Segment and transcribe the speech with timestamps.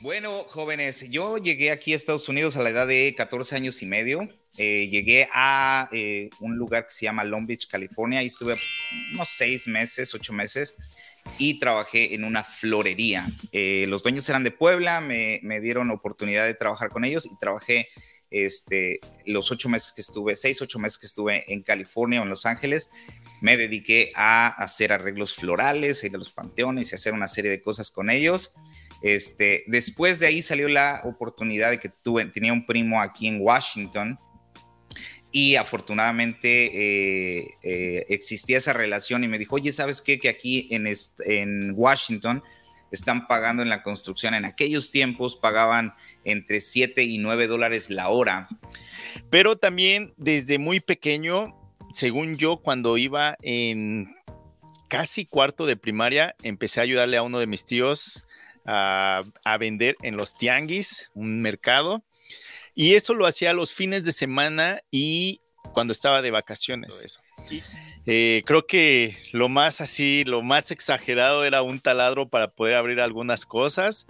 [0.00, 3.86] Bueno, jóvenes, yo llegué aquí a Estados Unidos a la edad de 14 años y
[3.86, 4.28] medio.
[4.56, 8.54] Eh, llegué a eh, un lugar que se llama Long Beach, California, y estuve
[9.12, 10.76] unos seis meses, ocho meses,
[11.36, 13.26] y trabajé en una florería.
[13.50, 17.36] Eh, los dueños eran de Puebla, me, me, dieron oportunidad de trabajar con ellos y
[17.36, 17.88] trabajé
[18.30, 22.30] este, los ocho meses que estuve, seis, ocho meses que estuve en California o en
[22.30, 22.88] Los Ángeles.
[23.40, 27.60] Me dediqué a hacer arreglos florales, ir a los panteones y hacer una serie de
[27.60, 28.52] cosas con ellos.
[29.02, 33.40] Este, después de ahí salió la oportunidad de que tuve, tenía un primo aquí en
[33.40, 34.18] Washington
[35.30, 36.66] y afortunadamente
[37.40, 40.18] eh, eh, existía esa relación y me dijo, oye, ¿sabes qué?
[40.18, 40.86] Que aquí en,
[41.26, 42.42] en Washington
[42.90, 45.94] están pagando en la construcción, en aquellos tiempos pagaban
[46.24, 48.48] entre 7 y 9 dólares la hora.
[49.30, 51.54] Pero también desde muy pequeño,
[51.92, 54.16] según yo, cuando iba en
[54.88, 58.24] casi cuarto de primaria, empecé a ayudarle a uno de mis tíos
[58.68, 62.02] a, vender en los tianguis, un mercado.
[62.74, 65.40] Y eso lo hacía los fines de semana y
[65.72, 67.18] cuando estaba de vacaciones.
[68.06, 73.00] Eh, creo que lo más así, lo más exagerado era un taladro para poder abrir
[73.00, 74.06] algunas cosas.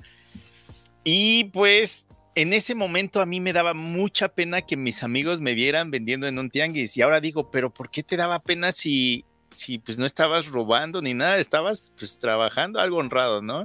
[1.04, 5.54] Y pues en ese momento a mí me daba mucha pena que mis amigos me
[5.54, 6.96] vieran vendiendo en un tianguis.
[6.96, 11.00] Y ahora digo, pero ¿por qué te daba pena si, si pues no estabas robando
[11.00, 11.38] ni nada?
[11.38, 13.64] Estabas pues trabajando algo honrado, ¿no?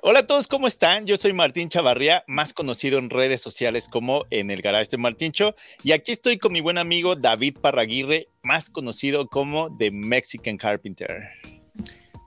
[0.00, 1.06] Hola a todos, ¿cómo están?
[1.06, 5.56] Yo soy Martín Chavarría, más conocido en redes sociales como en el Garage de Martincho,
[5.82, 11.30] y aquí estoy con mi buen amigo David Parraguirre, más conocido como The Mexican Carpenter.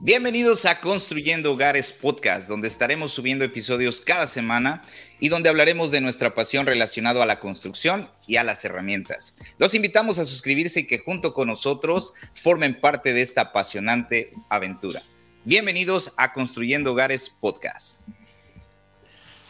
[0.02, 4.82] Bienvenidos a Construyendo Hogares Podcast, donde estaremos subiendo episodios cada semana
[5.20, 9.36] y donde hablaremos de nuestra pasión relacionada a la construcción y a las herramientas.
[9.60, 15.04] Los invitamos a suscribirse y que junto con nosotros formen parte de esta apasionante aventura.
[15.44, 18.08] Bienvenidos a Construyendo Hogares Podcast.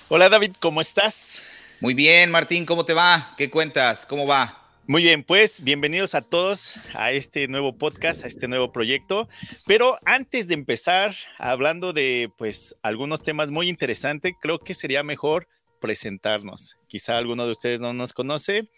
[0.07, 1.43] Hola David, ¿cómo estás?
[1.81, 3.33] Muy bien, Martín, ¿cómo te va?
[3.37, 4.05] ¿Qué cuentas?
[4.05, 4.71] ¿Cómo va?
[4.87, 9.27] Muy bien, pues bienvenidos a todos a este nuevo podcast, a este nuevo proyecto.
[9.67, 15.49] Pero antes de empezar hablando de pues algunos temas muy interesantes, creo que sería mejor
[15.81, 16.77] presentarnos.
[16.87, 18.69] Quizá alguno de ustedes no nos conoce.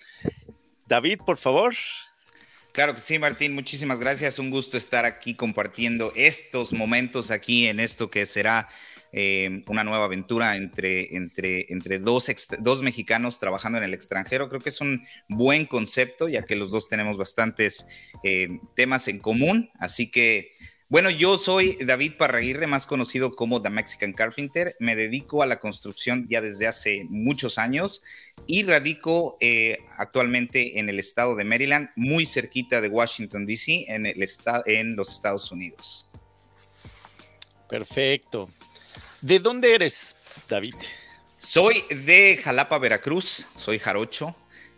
[0.87, 1.75] David, por favor.
[2.73, 4.39] Claro que sí, Martín, muchísimas gracias.
[4.39, 8.67] Un gusto estar aquí compartiendo estos momentos aquí en esto que será
[9.11, 12.25] eh, una nueva aventura entre, entre, entre dos,
[12.61, 14.49] dos mexicanos trabajando en el extranjero.
[14.49, 17.85] Creo que es un buen concepto, ya que los dos tenemos bastantes
[18.23, 19.69] eh, temas en común.
[19.77, 20.53] Así que
[20.89, 24.75] bueno, yo soy David Parraguirre, más conocido como The Mexican Carpenter.
[24.79, 28.03] Me dedico a la construcción ya desde hace muchos años
[28.45, 34.05] y radico eh, actualmente en el estado de Maryland, muy cerquita de Washington, D.C., en,
[34.05, 34.27] el
[34.65, 36.07] en los Estados Unidos.
[37.69, 38.51] Perfecto.
[39.21, 40.15] ¿De dónde eres,
[40.47, 40.75] David?
[41.37, 43.47] Soy de Jalapa, Veracruz.
[43.55, 44.35] Soy jarocho.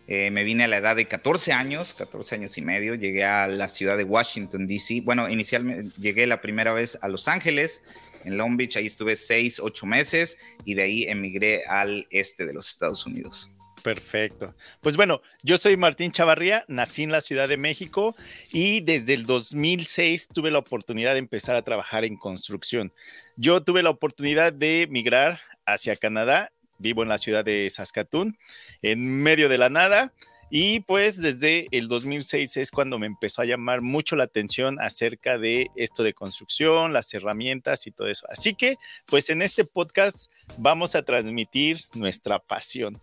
[0.07, 3.47] Eh, me vine a la edad de 14 años, 14 años y medio, llegué a
[3.47, 5.01] la ciudad de Washington, D.C.
[5.01, 7.81] Bueno, inicialmente llegué la primera vez a Los Ángeles,
[8.23, 12.53] en Long Beach, ahí estuve 6, 8 meses y de ahí emigré al este de
[12.53, 13.51] los Estados Unidos.
[13.83, 14.55] Perfecto.
[14.81, 18.15] Pues bueno, yo soy Martín Chavarría, nací en la Ciudad de México
[18.51, 22.91] y desde el 2006 tuve la oportunidad de empezar a trabajar en construcción.
[23.37, 28.37] Yo tuve la oportunidad de migrar hacia Canadá vivo en la ciudad de Saskatoon,
[28.81, 30.13] en medio de la nada.
[30.49, 35.37] Y pues desde el 2006 es cuando me empezó a llamar mucho la atención acerca
[35.37, 38.27] de esto de construcción, las herramientas y todo eso.
[38.29, 38.75] Así que
[39.07, 43.01] pues en este podcast vamos a transmitir nuestra pasión.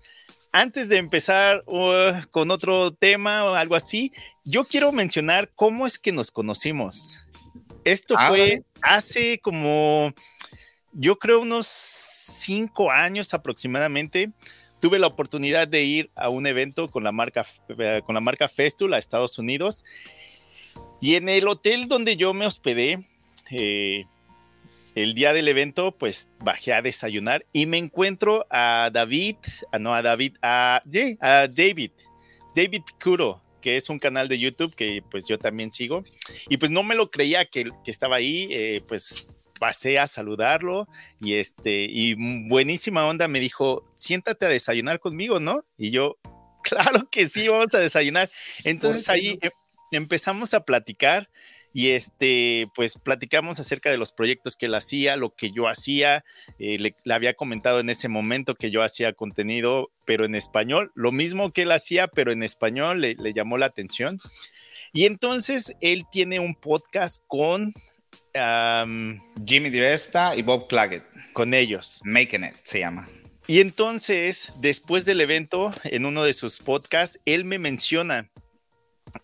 [0.53, 4.13] Antes de empezar uh, con otro tema o algo así,
[4.45, 7.27] yo quiero mencionar cómo es que nos conocimos.
[7.85, 10.13] Esto ah, fue hace como
[10.93, 14.31] yo creo unos cinco años aproximadamente,
[14.81, 17.47] tuve la oportunidad de ir a un evento con la marca,
[17.79, 19.85] eh, con la marca Festool a Estados Unidos.
[21.01, 23.05] Y en el hotel donde yo me hospedé,
[23.51, 24.05] eh,
[24.95, 29.37] el día del evento, pues bajé a desayunar y me encuentro a David,
[29.73, 31.93] a, no a David, a, David,
[32.55, 36.05] David Picuro, que es un canal de YouTube que pues yo también sigo.
[36.49, 39.29] Y pues no me lo creía que, que estaba ahí, eh, pues
[39.63, 40.89] pasé a saludarlo
[41.21, 42.17] y este, y
[42.49, 45.63] buenísima onda me dijo, siéntate a desayunar conmigo, ¿no?
[45.79, 46.17] Y yo,
[46.65, 48.29] claro que sí, vamos a desayunar.
[48.65, 49.53] Entonces ahí em,
[49.93, 51.31] empezamos a platicar
[51.73, 56.25] y este, pues platicamos acerca de los proyectos que él hacía, lo que yo hacía,
[56.59, 61.13] eh, le, había comentado en ese momento que yo hacía contenido, pero en español, lo
[61.13, 64.19] mismo que él hacía, pero en español, le llamó la atención.
[64.93, 67.73] Y entonces él tiene un podcast con
[68.35, 71.05] Jimmy Diresta y Bob Claggett.
[71.33, 72.01] Con ellos.
[72.05, 73.09] Making It se llama.
[73.47, 78.31] Y entonces, después del evento, en uno de sus podcasts, él me menciona,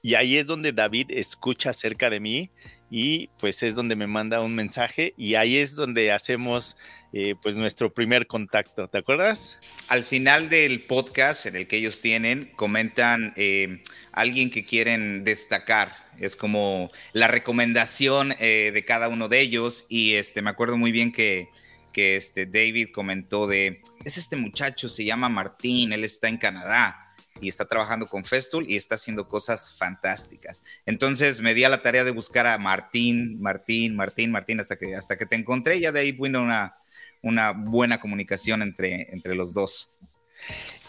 [0.02, 2.50] y ahí es donde David escucha acerca de mí
[2.90, 6.76] y pues es donde me manda un mensaje y ahí es donde hacemos
[7.12, 9.58] eh, pues nuestro primer contacto, ¿te acuerdas?
[9.88, 13.82] Al final del podcast en el que ellos tienen, comentan eh,
[14.12, 20.14] alguien que quieren destacar, es como la recomendación eh, de cada uno de ellos y
[20.14, 21.48] este, me acuerdo muy bien que,
[21.92, 27.08] que este, David comentó de, es este muchacho, se llama Martín, él está en Canadá
[27.40, 30.62] y está trabajando con Festool y está haciendo cosas fantásticas.
[30.86, 34.94] Entonces me di a la tarea de buscar a Martín, Martín, Martín, Martín, hasta que,
[34.94, 36.76] hasta que te encontré y ya de ahí vino una,
[37.22, 39.94] una buena comunicación entre, entre los dos.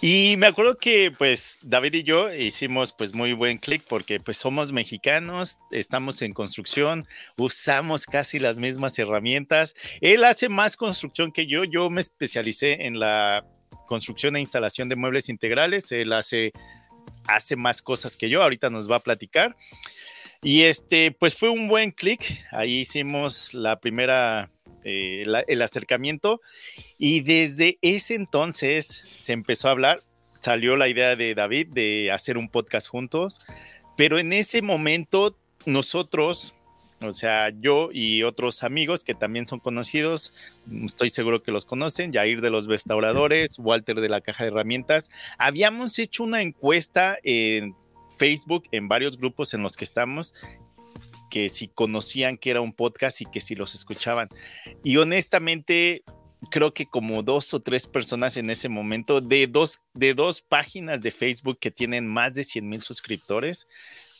[0.02, 4.38] Y me acuerdo que pues David y yo hicimos pues muy buen clic porque pues
[4.38, 7.06] somos mexicanos, estamos en construcción,
[7.38, 9.76] usamos casi las mismas herramientas.
[10.00, 13.46] Él hace más construcción que yo, yo me especialicé en la
[13.88, 15.92] construcción e instalación de muebles integrales.
[15.92, 16.54] Él hace,
[17.28, 19.56] hace más cosas que yo, ahorita nos va a platicar.
[20.42, 22.46] Y este, pues fue un buen clic.
[22.52, 24.50] Ahí hicimos la primera,
[24.84, 26.42] eh, el acercamiento.
[26.98, 30.02] Y desde ese entonces se empezó a hablar.
[30.42, 33.40] Salió la idea de David de hacer un podcast juntos.
[33.98, 36.54] Pero en ese momento nosotros
[37.02, 40.34] o sea, yo y otros amigos que también son conocidos,
[40.84, 45.10] estoy seguro que los conocen, Jair de los Restauradores, Walter de la Caja de Herramientas,
[45.38, 47.74] habíamos hecho una encuesta en
[48.18, 50.36] Facebook, en varios grupos en los que estamos,
[51.30, 54.30] que si conocían que era un podcast y que si los escuchaban.
[54.84, 56.04] Y honestamente,
[56.52, 61.02] creo que como dos o tres personas en ese momento, de dos, de dos páginas
[61.02, 63.68] de Facebook que tienen más de 100 mil suscriptores,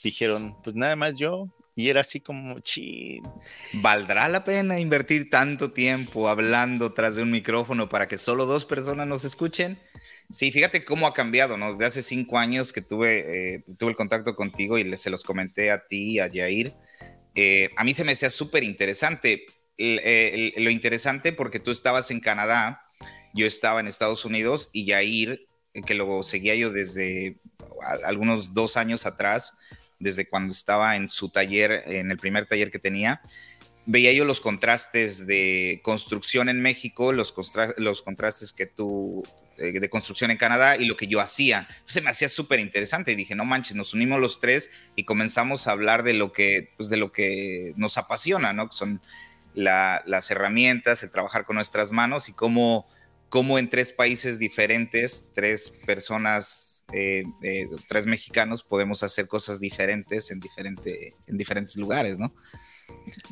[0.04, 3.24] dijeron, pues nada más yo, y era así como, chin.
[3.74, 8.66] ¿Valdrá la pena invertir tanto tiempo hablando tras de un micrófono para que solo dos
[8.66, 9.80] personas nos escuchen?
[10.32, 11.72] Sí, fíjate cómo ha cambiado, ¿no?
[11.72, 15.72] Desde hace cinco años que tuve, eh, tuve el contacto contigo y se los comenté
[15.72, 16.74] a ti y a Jair,
[17.40, 19.46] eh, a mí se me hacía súper interesante.
[19.78, 22.84] lo interesante porque tú estabas en Canadá,
[23.34, 25.48] yo estaba en Estados Unidos y Jair,
[25.86, 27.38] que lo seguía yo desde
[28.04, 29.54] algunos dos años atrás,
[30.00, 33.22] desde cuando estaba en su taller, en el primer taller que tenía,
[33.86, 39.24] veía yo los contrastes de construcción en México, los contrastes que tú
[39.60, 41.68] eh, de construcción en Canadá y lo que yo hacía.
[41.70, 45.68] Entonces me hacía súper interesante y dije, no manches, nos unimos los tres y comenzamos
[45.68, 48.70] a hablar de lo que, pues de lo que nos apasiona, ¿no?
[48.70, 49.02] Que son
[49.54, 52.88] las herramientas, el trabajar con nuestras manos y cómo,
[53.28, 57.24] cómo en tres países diferentes, tres personas eh,
[57.88, 60.40] tres mexicanos podemos hacer cosas diferentes en,
[61.28, 62.34] en diferentes lugares, ¿no?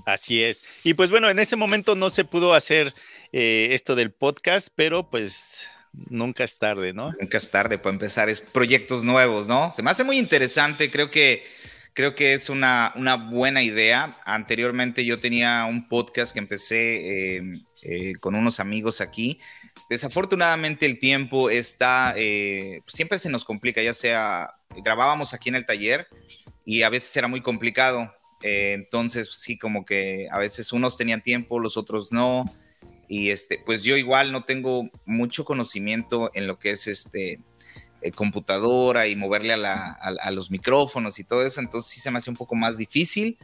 [0.05, 0.63] Así es.
[0.83, 2.93] Y pues bueno, en ese momento no se pudo hacer
[3.31, 5.67] eh, esto del podcast, pero pues
[6.09, 7.11] nunca es tarde, ¿no?
[7.19, 9.71] Nunca es tarde para empezar, es proyectos nuevos, ¿no?
[9.71, 11.43] Se me hace muy interesante, creo que,
[11.93, 14.17] creo que es una, una buena idea.
[14.25, 17.37] Anteriormente yo tenía un podcast que empecé
[17.83, 19.39] eh, con unos amigos aquí
[19.89, 25.65] Desafortunadamente el tiempo está, eh, siempre se nos complica, ya sea, grabábamos aquí en el
[25.65, 26.07] taller
[26.65, 28.13] y a veces era muy complicado,
[28.43, 32.43] eh, entonces sí, como que a veces unos tenían tiempo, los otros no,
[33.07, 37.39] y este, pues yo igual no tengo mucho conocimiento en lo que es este,
[38.01, 42.17] eh, computadora y moverle a, a, los micrófonos y todo eso, entonces sí se me
[42.17, 43.37] hace un poco más difícil.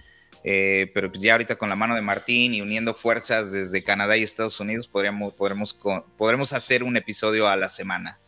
[0.44, 4.18] Eh, pero pues ya ahorita con la mano de Martín y uniendo fuerzas desde Canadá
[4.18, 8.20] y Estados Unidos podríamos, hacer un episodio a la semana.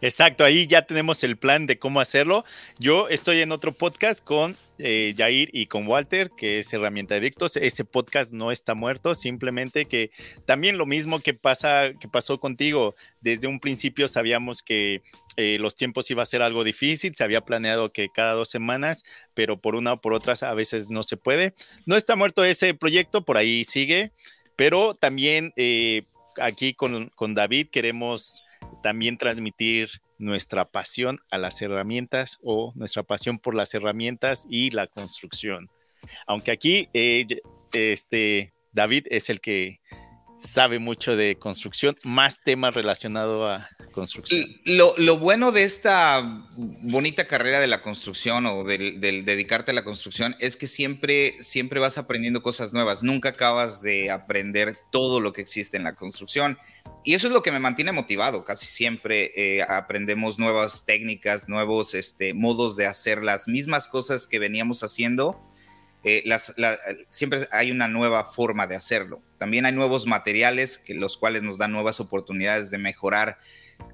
[0.00, 2.44] Exacto, ahí ya tenemos el plan de cómo hacerlo.
[2.78, 7.20] Yo estoy en otro podcast con eh, Jair y con Walter, que es Herramienta de
[7.20, 7.56] Adictos.
[7.56, 10.10] Ese podcast no está muerto, simplemente que
[10.46, 12.94] también lo mismo que, pasa, que pasó contigo.
[13.20, 15.02] Desde un principio sabíamos que
[15.36, 19.04] eh, los tiempos iba a ser algo difícil, se había planeado que cada dos semanas,
[19.34, 21.54] pero por una o por otras a veces no se puede.
[21.86, 24.12] No está muerto ese proyecto, por ahí sigue,
[24.56, 26.02] pero también eh,
[26.40, 28.42] aquí con, con David queremos
[28.84, 34.86] también transmitir nuestra pasión a las herramientas o nuestra pasión por las herramientas y la
[34.86, 35.70] construcción.
[36.26, 37.26] Aunque aquí eh,
[37.72, 39.80] este, David es el que
[40.36, 44.44] sabe mucho de construcción, más temas relacionados a construcción.
[44.66, 46.22] Lo, lo, bueno de esta
[46.54, 51.42] bonita carrera de la construcción o del, del, dedicarte a la construcción es que siempre,
[51.42, 55.94] siempre vas aprendiendo cosas nuevas, nunca acabas de aprender todo lo que existe en la
[55.94, 56.58] construcción.
[57.04, 61.94] Y eso es lo que me mantiene motivado, casi siempre eh, aprendemos nuevas técnicas, nuevos
[61.94, 65.38] este, modos de hacer las mismas cosas que veníamos haciendo
[66.06, 66.54] eh, las,
[67.08, 69.22] siempre hay una nueva forma de hacerlo.
[69.38, 73.38] También hay nuevos materiales, que, los cuales nos dan nuevas oportunidades de mejorar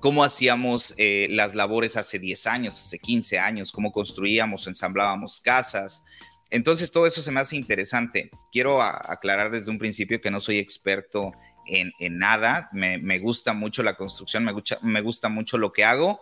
[0.00, 6.02] cómo hacíamos eh, las labores hace 10 años, hace 15 años, cómo construíamos, ensamblábamos casas.
[6.50, 8.30] Entonces todo eso se me hace interesante.
[8.50, 11.30] Quiero aclarar desde un principio que no soy experto
[11.66, 14.52] en, nada, me, gusta mucho la construcción, me
[14.82, 16.20] me gusta mucho lo que hago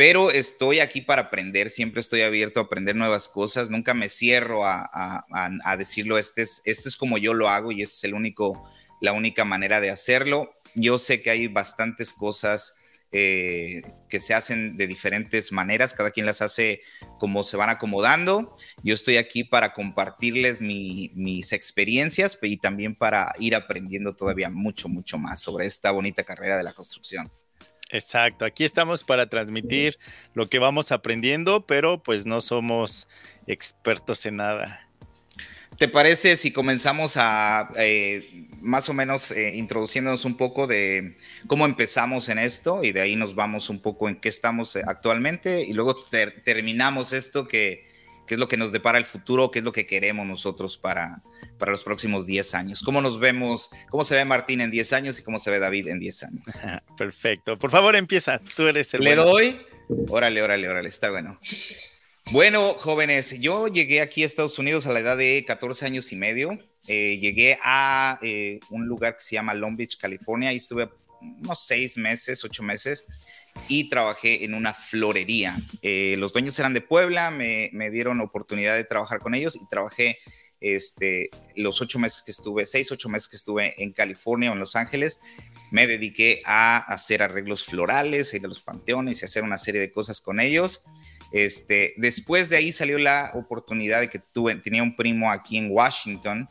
[0.00, 4.64] pero estoy aquí para aprender, siempre estoy abierto a aprender nuevas cosas, nunca me cierro
[4.64, 8.66] a, decirlo, este es, este es como yo lo hago y es el único,
[9.02, 10.54] la única manera de hacerlo.
[10.74, 12.74] Yo sé que hay bastantes cosas
[13.12, 16.82] eh, que se hacen de diferentes maneras, cada quien las hace
[17.18, 18.56] como se van acomodando.
[18.82, 25.18] Yo estoy aquí para compartirles mis experiencias y también para ir aprendiendo todavía mucho, mucho
[25.18, 27.30] más sobre esta bonita carrera de la construcción.
[27.90, 29.98] Exacto, aquí estamos para transmitir
[30.32, 33.08] lo que vamos aprendiendo, pero pues no somos
[33.48, 34.89] expertos en nada.
[35.78, 41.64] ¿Te parece si comenzamos a eh, más o menos eh, introduciéndonos un poco de cómo
[41.64, 45.62] empezamos en esto y de ahí nos vamos un poco en qué estamos eh, actualmente
[45.62, 45.96] y luego
[46.44, 47.88] terminamos esto que
[48.30, 51.20] qué es lo que nos depara el futuro, qué es lo que queremos nosotros para,
[51.58, 52.80] para los próximos 10 años.
[52.84, 55.88] ¿Cómo nos vemos, cómo se ve Martín en 10 años y cómo se ve David
[55.88, 56.44] en 10 años?
[56.96, 57.58] Perfecto.
[57.58, 58.40] Por favor, empieza.
[58.54, 59.60] Tú eres el Le doy.
[60.10, 61.40] Órale, órale, órale, está bueno.
[62.32, 66.16] Bueno, jóvenes, yo llegué aquí a Estados Unidos a la edad de 14 años y
[66.16, 66.56] medio.
[66.86, 70.88] Eh, llegué a eh, un lugar que se llama Long Beach, California, y estuve
[71.20, 73.06] unos seis meses, ocho meses,
[73.66, 75.58] y trabajé en una florería.
[75.82, 80.18] Eh, los dueños eran de Puebla, me, dieron oportunidad de trabajar con ellos y trabajé
[80.60, 84.60] este, los ocho meses que estuve, seis, ocho meses que estuve en California o en
[84.60, 85.18] Los Ángeles.
[85.72, 89.90] Me dediqué a hacer arreglos florales, ir a los panteones y hacer una serie de
[89.90, 90.84] cosas con ellos.
[91.32, 95.70] Este, después de ahí salió la oportunidad de que tuve, tenía un primo aquí en
[95.70, 96.48] Washington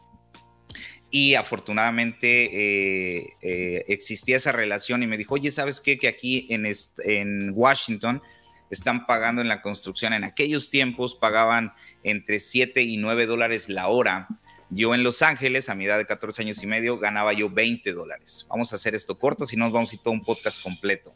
[1.11, 5.97] y afortunadamente eh, eh, existía esa relación y me dijo, oye, ¿sabes qué?
[5.97, 8.21] Que aquí en, Washington
[8.69, 13.87] están pagando en la construcción, en aquellos tiempos pagaban entre 7 y 9 dólares la
[13.87, 14.27] hora.
[14.69, 17.91] Yo en Los Ángeles, a mi edad de 14 años y medio, ganaba yo 20
[17.91, 18.45] dólares.
[18.47, 21.15] Vamos a hacer esto corto, si no vamos a ir todo un podcast completo.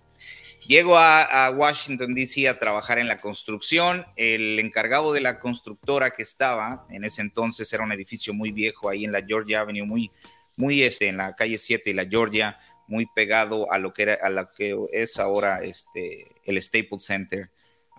[0.67, 2.47] Llego a, Washington, D.C.
[2.47, 4.05] a trabajar en la construcción.
[4.15, 8.89] El encargado de la constructora que estaba, en ese entonces era un edificio muy viejo
[8.89, 10.11] ahí en la Georgia Avenue, muy,
[10.55, 14.17] muy este, en la calle 7 y la Georgia, muy pegado a lo que, era,
[14.21, 17.49] a lo que es ahora este, el Staples Center,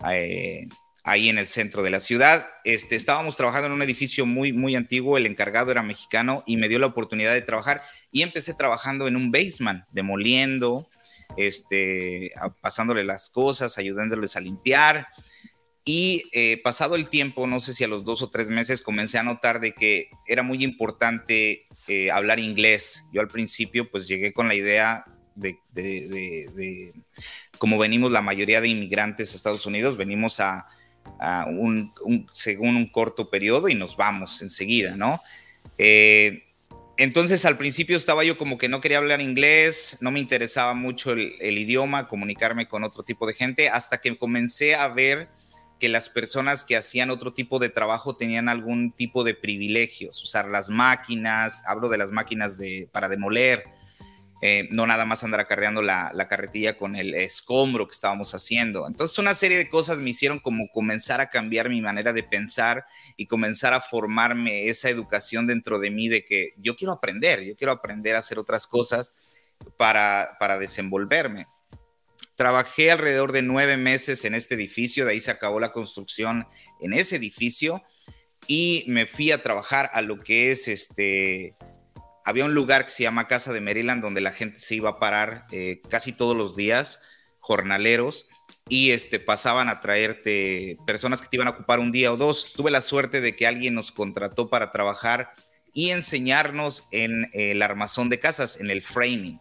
[0.09, 0.67] eh,
[1.03, 2.47] ahí en el centro de la ciudad.
[2.63, 6.67] Este, estábamos trabajando en un edificio muy, muy antiguo, el encargado era mexicano y me
[6.67, 10.89] dio la oportunidad de trabajar y empecé trabajando en un basement, demoliendo,
[11.37, 15.07] este, pasándole las cosas, ayudándoles a limpiar.
[15.87, 19.19] Y eh, pasado el tiempo, no sé si a los dos o tres meses, comencé
[19.19, 23.05] a notar de que era muy importante eh, hablar inglés.
[23.13, 26.93] Yo al principio pues llegué con la idea de,
[27.59, 30.67] como venimos la mayoría de inmigrantes a Estados Unidos, venimos a,
[31.49, 31.93] un,
[32.31, 35.21] según un corto periodo y nos vamos enseguida, ¿no?
[35.77, 36.44] Eh,
[36.97, 41.11] entonces al principio estaba yo como que no quería hablar inglés, no me interesaba mucho
[41.11, 45.29] el, idioma, comunicarme con otro tipo de gente, hasta que comencé a ver
[45.79, 50.47] que las personas que hacían otro tipo de trabajo tenían algún tipo de privilegios, usar
[50.47, 53.65] las máquinas, hablo de las máquinas de, para demoler,
[54.41, 58.85] eh, no nada más andar acarreando la, carretilla con el escombro que estábamos haciendo.
[58.87, 62.85] Entonces una serie de cosas me hicieron como comenzar a cambiar mi manera de pensar
[63.15, 67.55] y comenzar a formarme esa educación dentro de mí de que yo quiero aprender, yo
[67.55, 69.13] quiero aprender a hacer otras cosas
[69.77, 71.47] para, para desenvolverme.
[72.35, 76.45] Trabajé alrededor de nueve meses en este edificio, de ahí se acabó la construcción
[76.81, 77.81] en ese edificio
[78.47, 81.55] y me fui a trabajar a lo que es este
[82.25, 84.99] había un lugar que se llama Casa de Maryland donde la gente se iba a
[84.99, 86.99] parar eh, casi todos los días,
[87.39, 88.27] jornaleros,
[88.67, 92.51] y este, pasaban a traerte personas que te iban a ocupar un día o dos.
[92.53, 95.33] Tuve la suerte de que alguien nos contrató para trabajar
[95.71, 99.39] y enseñarnos en el armazón de casas, en el framing.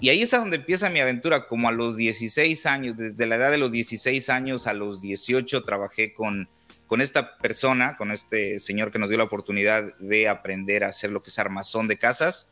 [0.00, 3.36] Y ahí es a donde empieza mi aventura, como a los 16 años, desde la
[3.36, 6.48] edad de los 16 años a los 18 trabajé con
[6.88, 11.10] con esta persona, con este señor que nos dio la oportunidad de aprender a hacer
[11.10, 12.48] lo que es armazón de casas.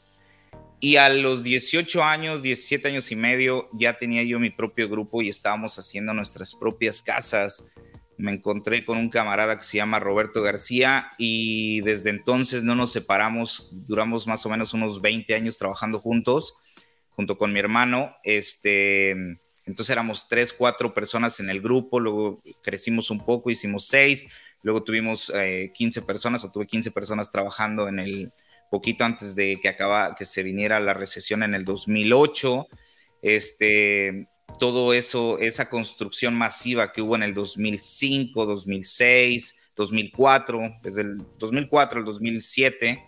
[0.79, 5.23] Y a los 18 años, 17 años y medio, ya tenía yo mi propio grupo
[5.23, 7.65] y estábamos haciendo nuestras propias casas.
[8.19, 12.93] Me encontré con un camarada que se llama Roberto García y desde entonces no nos
[12.93, 16.55] separamos, duramos más o menos unos 20 años trabajando juntos,
[17.09, 18.15] junto con mi hermano.
[18.23, 19.17] Este,
[19.67, 24.27] entonces éramos tres, cuatro personas en el grupo, luego crecimos un poco, hicimos seis,
[24.63, 25.33] luego tuvimos
[25.75, 28.33] 15 personas o tuve 15 personas trabajando en el
[28.71, 32.69] poquito antes de que acaba, que se viniera la recesión en el 2008.
[33.23, 41.19] Este, todo eso, esa construcción masiva que hubo en el 2005, 2006, 2004, desde el
[41.39, 43.03] 2004 al 2007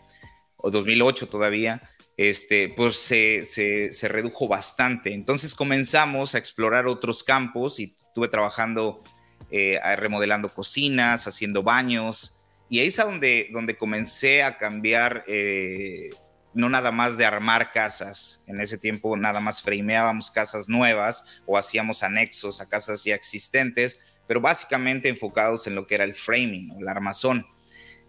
[0.56, 1.82] o 2008 todavía,
[2.18, 5.14] este, pues se, se, redujo bastante.
[5.14, 9.02] Entonces comenzamos a explorar otros campos y estuve trabajando
[9.50, 12.34] eh, remodelando cocinas, haciendo baños,
[12.68, 16.10] y ahí es donde, donde comencé a cambiar, eh,
[16.54, 21.56] no nada más de armar casas, en ese tiempo nada más frameábamos casas nuevas o
[21.56, 26.72] hacíamos anexos a casas ya existentes, pero básicamente enfocados en lo que era el framing,
[26.72, 27.46] o el armazón.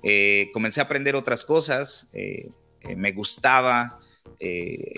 [0.01, 2.09] Eh, comencé a aprender otras cosas,
[2.95, 3.99] me gustaba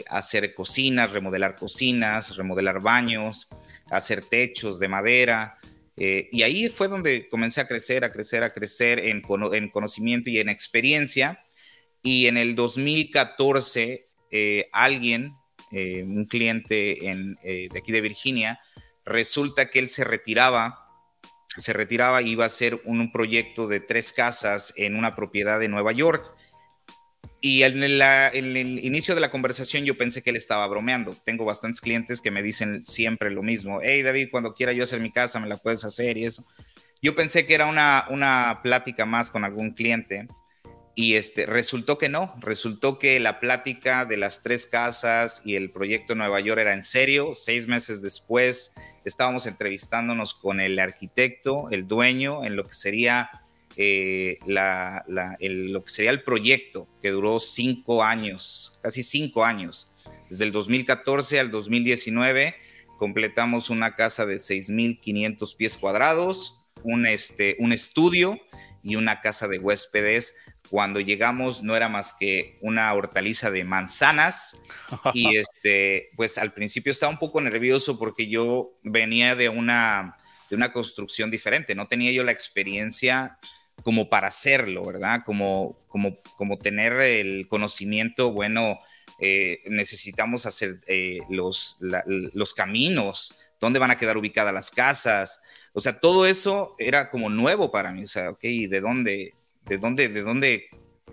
[0.10, 3.48] hacer cocinas, remodelar cocinas, remodelar baños,
[3.90, 5.58] hacer techos de madera,
[6.04, 10.40] eh, y ahí fue donde comencé a crecer, a crecer, a crecer en, conocimiento y
[10.40, 11.44] en experiencia.
[12.02, 15.36] Y en el 2014, eh, alguien,
[15.72, 16.98] eh, un cliente
[17.44, 18.60] de aquí de Virginia,
[19.06, 20.88] resulta que él se retiraba,
[21.56, 25.68] se retiraba y iba a hacer un proyecto de tres casas en una propiedad de
[25.68, 26.34] Nueva York.
[27.44, 31.16] Y en, el inicio de la conversación yo pensé que él estaba bromeando.
[31.26, 33.80] Tengo bastantes clientes que me dicen siempre lo mismo.
[33.82, 36.46] Hey David, cuando quiera yo hacer mi casa, me la puedes hacer y eso.
[37.02, 40.28] Yo pensé que era una, una plática más con algún cliente
[40.94, 42.32] y este, resultó que no.
[42.42, 46.84] Resultó que la plática de las tres casas y el proyecto Nueva York era en
[46.84, 47.32] serio.
[47.34, 53.32] Seis meses después estábamos entrevistándonos con el arquitecto, el dueño, en lo que sería
[53.78, 59.92] eh, lo que sería el proyecto, que duró cinco años, casi cinco años.
[60.30, 62.56] Desde el 2014 al 2019
[62.98, 68.40] completamos una casa de 6.500 pies cuadrados, un, este, un estudio
[68.84, 70.36] y una casa de huéspedes.
[70.70, 74.56] Cuando llegamos no era más que una hortaliza de manzanas
[75.14, 80.18] y este, pues al principio estaba un poco nervioso porque yo venía de una,
[80.50, 83.38] de una construcción diferente, no tenía yo la experiencia
[83.84, 85.22] como para hacerlo, ¿verdad?
[85.26, 88.80] Como, como, como tener el conocimiento, bueno,
[89.20, 95.42] eh, necesitamos hacer eh, los, los caminos, dónde van a quedar ubicadas las casas,
[95.74, 99.34] o sea, todo eso era como nuevo para mí, o sea, ok, ¿de dónde,
[99.66, 100.70] de dónde, de dónde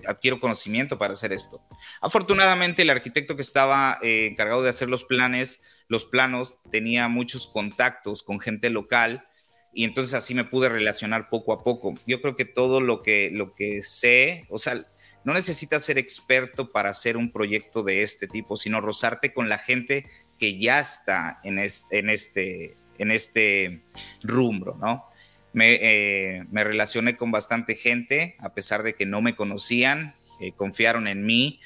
[0.06, 1.62] adquiero conocimiento para hacer esto?
[2.00, 7.46] Afortunadamente, el arquitecto que estaba eh, encargado de hacer los planes, los planos, tenía muchos
[7.46, 9.27] contactos con gente local,
[9.72, 11.94] y entonces así me pude relacionar poco a poco.
[12.06, 14.84] Yo creo que todo lo que, lo que sé, o sea,
[15.24, 19.58] no necesitas ser experto para hacer un proyecto de este tipo, sino rozarte con la
[19.58, 20.06] gente
[20.38, 23.82] que ya está en este, en este, en este
[24.22, 25.04] rumbo, ¿no?
[25.52, 30.52] Me, eh, me relacioné con bastante gente, a pesar de que no me conocían, eh,
[30.52, 31.60] confiaron en mí,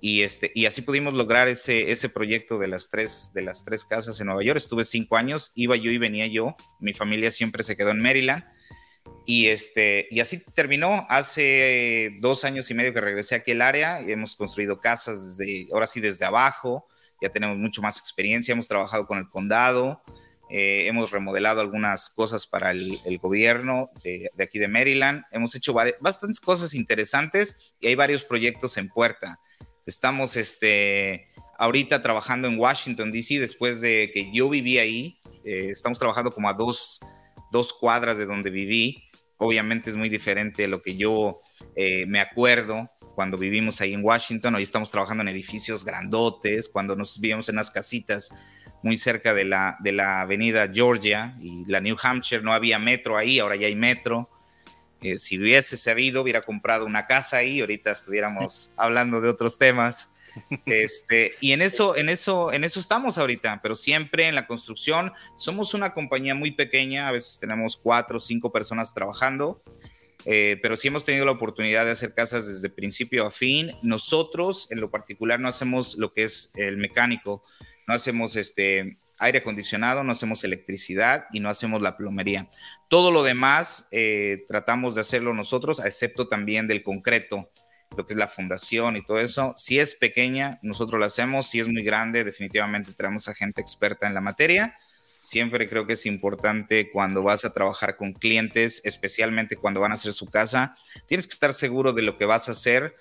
[0.00, 3.84] y, este, y así pudimos lograr ese, ese proyecto de las, tres, de las tres
[3.84, 4.56] casas en Nueva York.
[4.56, 6.56] Estuve cinco años, iba yo y venía yo.
[6.78, 8.44] Mi familia siempre se quedó en Maryland.
[9.26, 11.06] Y, este, y así terminó.
[11.08, 15.68] Hace dos años y medio que regresé aquí al área y hemos construido casas desde,
[15.72, 16.86] ahora sí desde abajo.
[17.20, 18.52] Ya tenemos mucho más experiencia.
[18.52, 20.02] Hemos trabajado con el condado.
[20.48, 25.24] Eh, hemos remodelado algunas cosas para el, gobierno de, aquí de Maryland.
[25.30, 29.38] Hemos hecho bastantes cosas interesantes y hay varios proyectos en puerta.
[29.90, 35.18] Estamos este, ahorita trabajando en Washington, D.C., después de que yo viví ahí.
[35.44, 37.00] Eh, estamos trabajando como a dos,
[37.50, 39.10] dos, cuadras de donde viví.
[39.36, 41.40] Obviamente es muy diferente lo que yo
[41.74, 44.54] eh, me acuerdo cuando vivimos ahí en Washington.
[44.54, 48.30] Hoy estamos trabajando en edificios grandotes, cuando nos vivíamos en unas casitas
[48.84, 53.18] muy cerca de la, de la avenida Georgia y la New Hampshire, no había metro
[53.18, 54.30] ahí, ahora ya hay metro.
[55.02, 60.10] Eh, si hubiese sabido, hubiera comprado una casa ahí, ahorita estuviéramos hablando de otros temas.
[60.66, 65.12] Este, y en eso, en eso, en eso estamos ahorita, pero siempre en la construcción
[65.36, 69.60] somos una compañía muy pequeña, a veces tenemos cuatro o cinco personas trabajando,
[70.26, 73.72] eh, pero sí hemos tenido la oportunidad de hacer casas desde principio a fin.
[73.82, 77.42] Nosotros, en lo particular, no hacemos lo que es el mecánico,
[77.88, 82.48] no hacemos este aire acondicionado, no hacemos electricidad y no hacemos la plomería.
[82.88, 87.50] Todo lo demás eh, tratamos de hacerlo nosotros, excepto también del concreto,
[87.96, 89.52] lo que es la fundación y todo eso.
[89.56, 91.46] Si es pequeña, nosotros lo hacemos.
[91.48, 94.76] Si es muy grande, definitivamente traemos a gente experta en la materia.
[95.20, 99.94] Siempre creo que es importante cuando vas a trabajar con clientes, especialmente cuando van a
[99.94, 102.94] hacer su casa, tienes que estar seguro de lo que vas a hacer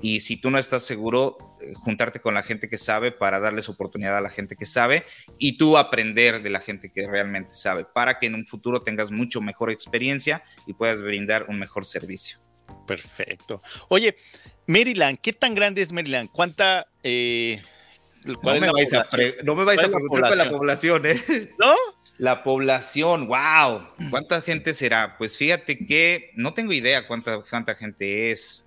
[0.00, 3.68] y si tú no estás seguro, eh, juntarte con la gente que sabe para darles
[3.68, 5.04] oportunidad a la gente que sabe
[5.38, 9.10] y tú aprender de la gente que realmente sabe para que en un futuro tengas
[9.10, 12.38] mucho mejor experiencia y puedas brindar un mejor servicio.
[12.86, 13.62] Perfecto.
[13.88, 14.16] Oye,
[14.66, 16.30] Maryland, ¿qué tan grande es Maryland?
[16.30, 16.88] ¿Cuánta...
[17.02, 17.62] Eh,
[18.24, 19.06] no, me vais a
[19.44, 21.22] no, me vais a, preguntar con la población, ¿eh?
[21.58, 21.74] ¿No?
[22.16, 23.86] La población, wow.
[24.10, 25.16] ¿Cuánta gente será?
[25.18, 28.66] Pues fíjate que no tengo idea cuánta, cuánta gente es.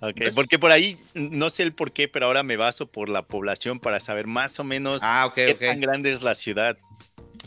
[0.00, 3.26] Ok, porque por ahí no sé el por qué, pero ahora me baso por la
[3.26, 6.78] población para saber más o menos ah, qué tan grande es la ciudad.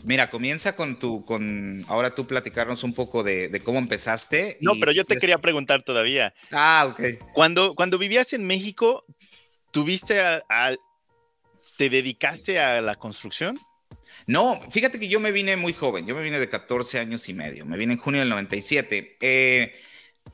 [0.04, 4.58] Mira, comienza con tu, con ahora tú platicarnos un poco de, cómo empezaste.
[4.60, 6.34] No, pero yo te quería preguntar todavía.
[6.50, 7.32] Ah, ok.
[7.32, 9.04] Cuando, cuando vivías en México,
[9.70, 10.42] ¿tuviste a,
[11.76, 13.58] te dedicaste a la construcción?
[14.26, 17.34] No, fíjate que yo me vine muy joven, yo me vine de 14 años y
[17.34, 19.18] medio, me vine en junio del 97.
[19.20, 19.74] Eh,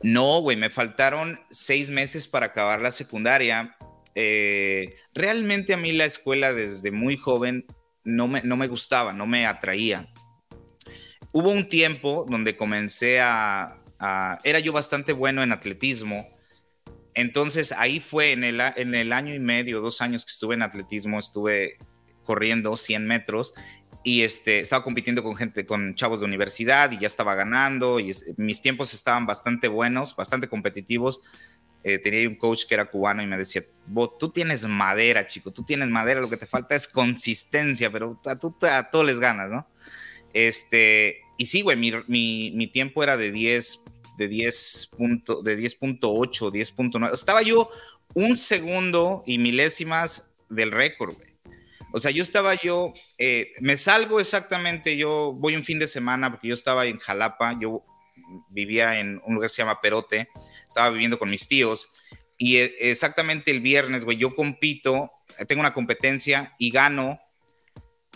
[0.03, 3.77] no, güey, me faltaron seis meses para acabar la secundaria.
[4.15, 7.67] Eh, realmente a mí la escuela desde muy joven
[8.05, 10.09] no me, no me gustaba, no me atraía.
[11.33, 13.77] Hubo un tiempo donde comencé a,
[14.45, 16.29] Era yo bastante bueno en atletismo.
[17.15, 20.63] Entonces ahí fue en el, en el año y medio, dos años que estuve en
[20.63, 21.77] atletismo, estuve
[22.23, 23.55] corriendo 100 metros
[24.03, 28.15] y este, estaba compitiendo con gente, con chavos de universidad y ya estaba ganando y
[28.37, 31.21] mis tiempos estaban bastante buenos, bastante competitivos.
[31.85, 33.65] Eh, tenía un coach que era cubano y me decía,
[34.19, 38.37] tú tienes madera, chico, tú tienes madera, lo que te falta es consistencia, pero a,
[38.37, 39.69] tú, a todos les ganas, ¿no?
[40.33, 43.81] Este, y sí, güey, mi, mi, mi, tiempo era de 10,
[44.19, 47.15] de 10 punto, de 10.8, 10.9.
[47.15, 47.71] Estaba yo
[48.15, 51.28] un segundo y milésimas del récord, güey.
[51.99, 56.31] O sea, yo estaba yo, eh, me salgo exactamente, yo voy un fin de semana
[56.31, 57.85] porque yo estaba en Jalapa, yo
[58.51, 60.29] vivía en un lugar que se llama Perote,
[60.69, 61.89] estaba viviendo con mis tíos
[62.37, 65.11] y eh, exactamente el viernes, güey, yo compito,
[65.49, 67.21] tengo una competencia y gano.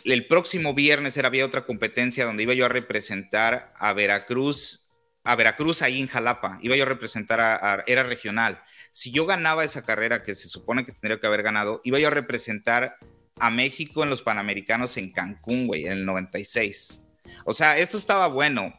[0.05, 4.93] El próximo viernes era, había otra competencia donde iba yo a representar a Veracruz,
[5.25, 8.63] a Veracruz ahí en Jalapa, iba yo a representar a, era regional.
[8.93, 12.07] Si yo ganaba esa carrera que se supone que tendría que haber ganado, iba yo
[12.07, 12.97] a representar
[13.37, 17.03] a México en los Panamericanos en Cancún, güey, en el 96.
[17.45, 18.79] O sea, esto estaba bueno.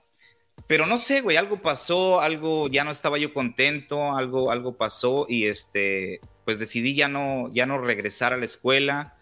[0.67, 5.25] Pero no sé, güey, algo pasó, algo ya no estaba yo contento, algo, algo pasó
[5.27, 9.17] y este, pues decidí ya no, ya no regresar a la escuela,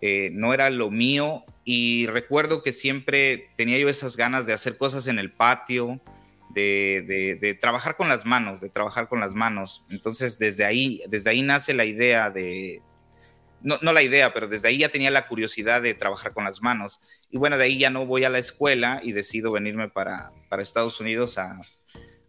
[0.00, 4.76] eh, no era lo mío y recuerdo que siempre tenía yo esas ganas de hacer
[4.76, 6.00] cosas en el patio,
[6.50, 9.84] de, de, trabajar con las manos, de trabajar con las manos.
[9.90, 12.80] Entonces desde ahí, desde ahí nace la idea de,
[13.64, 17.00] no, la idea, pero desde ahí ya tenía la curiosidad de trabajar con las manos.
[17.30, 20.62] Y bueno, de ahí ya no voy a la escuela y decido venirme para, para
[20.62, 21.60] Estados Unidos a,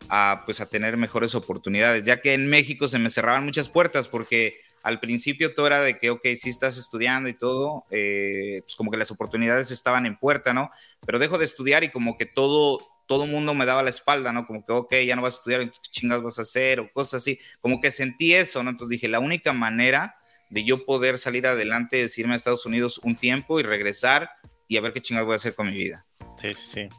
[0.10, 4.08] a, pues a tener mejores oportunidades, ya que en México se me cerraban muchas puertas
[4.08, 8.76] porque al principio todo era de que, ok, sí estás estudiando y todo, eh, pues
[8.76, 10.70] como que las oportunidades estaban en puerta, ¿no?
[11.06, 14.46] Pero dejo de estudiar y como que todo, todo mundo me daba la espalda, ¿no?
[14.46, 16.80] Como que, ok, ya no vas a estudiar, ¿qué chingas vas a hacer?
[16.80, 17.40] O cosas así.
[17.62, 18.70] Como que sentí eso, ¿no?
[18.70, 20.16] Entonces dije, la única manera
[20.50, 24.30] de yo poder salir adelante, es irme a Estados Unidos un tiempo y regresar
[24.68, 26.06] y a ver qué chingados voy a hacer con mi vida.
[26.42, 26.90] Sí, sí, sí.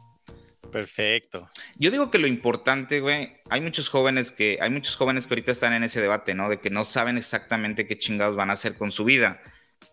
[0.71, 1.49] Perfecto.
[1.77, 5.51] Yo digo que lo importante, güey, hay muchos jóvenes que, hay muchos jóvenes que ahorita
[5.51, 6.49] están en ese debate, ¿no?
[6.49, 9.41] De que no saben exactamente qué chingados van a hacer con su vida.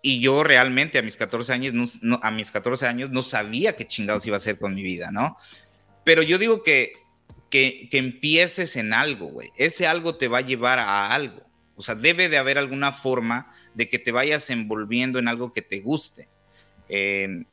[0.02, 3.86] Y yo realmente a mis 14 años, no, a mis 14 años no sabía qué
[3.86, 5.36] chingados iba a hacer con mi vida, ¿no?
[6.04, 6.92] Pero yo digo que,
[7.50, 9.50] que, que empieces en algo, güey.
[9.56, 11.42] Ese algo te va a llevar a algo.
[11.76, 15.62] O sea, debe de haber alguna forma de que te vayas envolviendo en algo que
[15.62, 16.28] te guste.
[16.88, 17.44] Eh,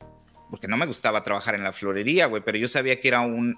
[0.52, 3.56] porque no me gustaba trabajar en la florería, güey, pero yo sabía que era un,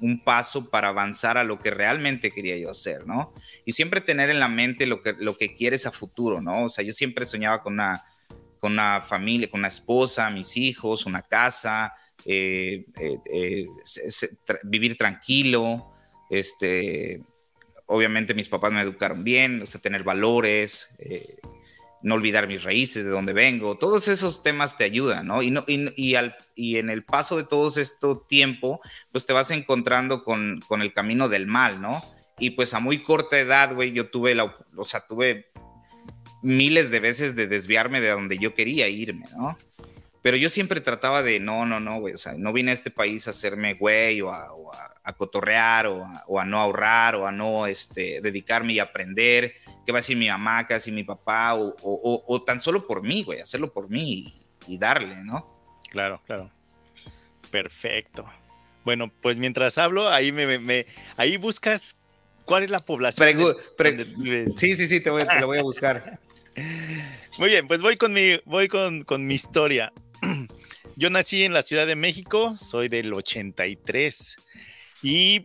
[0.00, 3.34] un, paso para avanzar a lo que realmente quería yo hacer, ¿no?
[3.64, 6.66] Y siempre tener en la mente lo que, lo que quieres a futuro, ¿no?
[6.66, 8.04] O sea, yo siempre soñaba con una,
[8.60, 11.92] con una familia, con una esposa, mis hijos, una casa,
[12.24, 13.66] eh, eh,
[14.62, 15.90] vivir tranquilo,
[16.30, 17.22] este,
[17.86, 21.36] obviamente mis papás me educaron bien, o sea, tener valores, eh,
[22.02, 25.42] no olvidar mis raíces, de dónde vengo, todos esos temas te ayudan, ¿no?
[25.42, 28.80] Y, no, y, al, y en el paso de todo este tiempo,
[29.12, 32.02] pues te vas encontrando con, con, el camino del mal, ¿no?
[32.38, 35.50] Y pues a muy corta edad, güey, yo tuve la, o sea, tuve
[36.42, 39.56] miles de veces de desviarme de donde yo quería irme, ¿no?
[40.26, 42.90] Pero yo siempre trataba de, no, no, no, güey, o sea, no vine a este
[42.90, 48.20] país a hacerme güey o a, cotorrear o a, no ahorrar o a no este,
[48.20, 49.54] dedicarme y aprender
[49.86, 52.88] qué va a decir mi mamá, qué va a decir mi papá o, tan solo
[52.88, 54.34] por mí, güey, hacerlo por mí
[54.66, 55.78] y, darle, ¿no?
[55.92, 56.50] Claro, claro.
[57.52, 58.28] Perfecto.
[58.84, 60.86] Bueno, pues mientras hablo, ahí me,
[61.16, 61.94] ahí buscas
[62.44, 63.28] ¿Cuál es la población?
[64.48, 66.18] sí, sí, sí, te, voy, lo voy a buscar.
[67.38, 69.92] Muy bien, pues voy con mi, voy con, con mi historia.
[70.96, 74.36] Yo nací en la Ciudad de México, soy del 83
[75.02, 75.44] y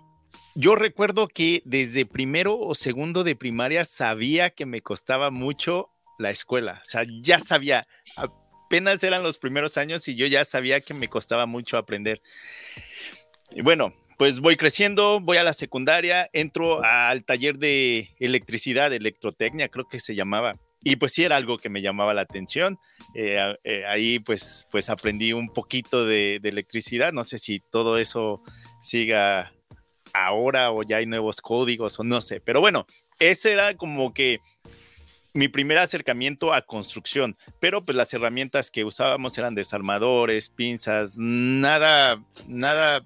[0.56, 6.30] yo recuerdo que desde primero o segundo de primaria sabía que me costaba mucho la
[6.30, 10.94] escuela, o sea, ya sabía, apenas eran los primeros años y yo ya sabía que
[10.94, 12.22] me costaba mucho aprender.
[13.52, 19.68] Y bueno, pues voy creciendo, voy a la secundaria, entro al taller de electricidad, electrotecnia,
[19.68, 20.58] creo que se llamaba.
[20.84, 22.80] Y pues sí era algo que me llamaba la atención.
[23.14, 27.14] Eh, eh, ahí pues, pues aprendí un poquito de, de, electricidad.
[27.14, 28.42] No sé si todo eso
[28.82, 29.54] siga
[30.14, 32.42] ahora o ya hay nuevos códigos o no sé.
[32.42, 32.86] Pero bueno,
[33.20, 34.40] ese era como que
[35.34, 42.24] mi primer acercamiento a construcción, pero pues las herramientas que usábamos eran desarmadores, pinzas, nada,
[42.48, 43.06] nada,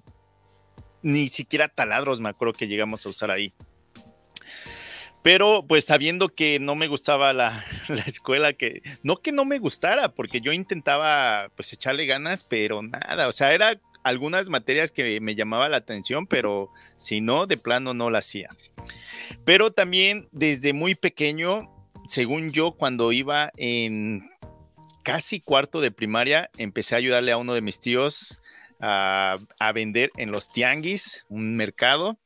[1.02, 3.52] ni siquiera taladros me acuerdo que llegamos a usar ahí.
[5.26, 9.58] Pero pues sabiendo que no me gustaba la, la, escuela, que no que no me
[9.58, 15.20] gustara, porque yo intentaba pues echarle ganas, pero nada, o sea, era algunas materias que
[15.20, 18.50] me llamaba la atención, pero si no, de plano no la hacía.
[19.44, 21.72] Pero también desde muy pequeño
[22.06, 24.30] según yo, cuando iba en
[25.02, 28.38] casi cuarto de primaria, empecé a ayudarle a uno de mis tíos
[28.80, 29.38] a,
[29.74, 32.18] vender en los tianguis, un mercado.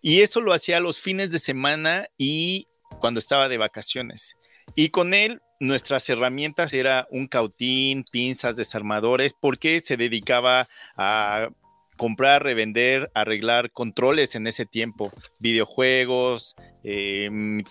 [0.00, 2.68] Y eso lo hacía los fines de semana y
[3.00, 4.36] cuando estaba de vacaciones.
[4.74, 11.48] Y con él, nuestras herramientas era un cautín, pinzas, desarmadores, porque se dedicaba a
[11.96, 16.54] comprar, revender, arreglar controles en ese tiempo, videojuegos.
[16.84, 17.64] Eh, mi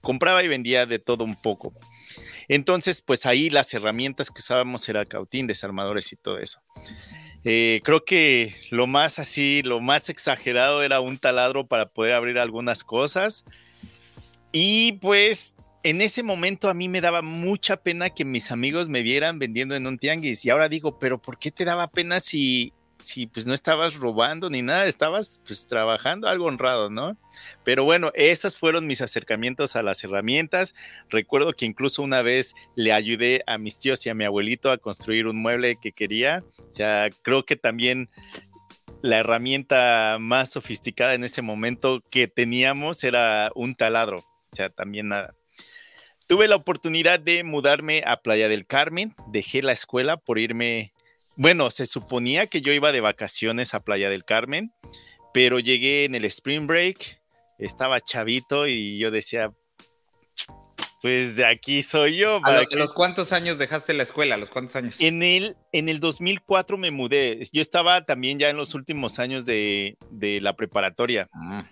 [0.00, 1.74] compraba y vendía de todo un poco.
[2.48, 6.60] Entonces, pues ahí las herramientas que usábamos era cautín, desarmadores y todo eso.
[7.44, 12.38] Eh, creo que lo más así, lo más exagerado era un taladro para poder abrir
[12.38, 13.44] algunas cosas.
[14.52, 19.02] Y pues en ese momento a mí me daba mucha pena que mis amigos me
[19.02, 20.44] vieran vendiendo en un tianguis.
[20.44, 24.50] Y ahora digo, pero ¿por qué te daba pena si si pues no estabas robando
[24.50, 27.16] ni nada, estabas pues trabajando algo honrado, ¿no?
[27.64, 30.74] Pero bueno, esos fueron mis acercamientos a las herramientas.
[31.10, 34.78] Recuerdo que incluso una vez le ayudé a mis tíos y a mi abuelito a
[34.78, 36.44] construir un mueble que quería.
[36.58, 38.08] O sea, creo que también
[39.02, 44.18] la herramienta más sofisticada en ese momento que teníamos era un taladro.
[44.18, 45.34] O sea, también nada.
[46.26, 50.93] Tuve la oportunidad de mudarme a Playa del Carmen, dejé la escuela por irme
[51.36, 54.72] bueno, se suponía que yo iba de vacaciones a Playa del Carmen,
[55.32, 57.20] pero llegué en el Spring Break,
[57.58, 59.52] estaba chavito y yo decía,
[61.02, 62.40] pues de aquí soy yo.
[62.44, 64.36] ¿A los, cuántos años dejaste la escuela?
[64.36, 65.00] los cuántos años?
[65.00, 67.40] En el, en el 2004 me mudé.
[67.52, 69.96] Yo estaba también ya en los últimos años de,
[70.40, 71.28] la preparatoria.
[71.34, 71.64] Ah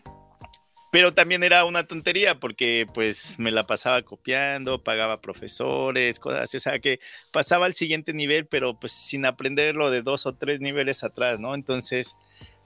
[0.92, 6.58] pero también era una tontería porque pues me la pasaba copiando, pagaba profesores, cosas así,
[6.58, 7.00] o sea que
[7.30, 11.40] pasaba al siguiente nivel, pero pues sin aprender lo de dos o tres niveles atrás,
[11.40, 11.54] ¿no?
[11.54, 12.14] Entonces,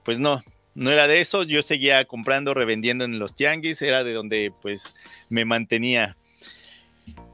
[0.03, 0.43] pues no,
[0.75, 4.97] no era de eso, yo seguía comprando, revendiendo en los tianguis, era de donde pues
[5.29, 6.17] me mantenía.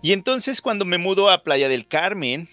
[0.04, 2.48] Y entonces cuando me mudo a Playa del Carmen,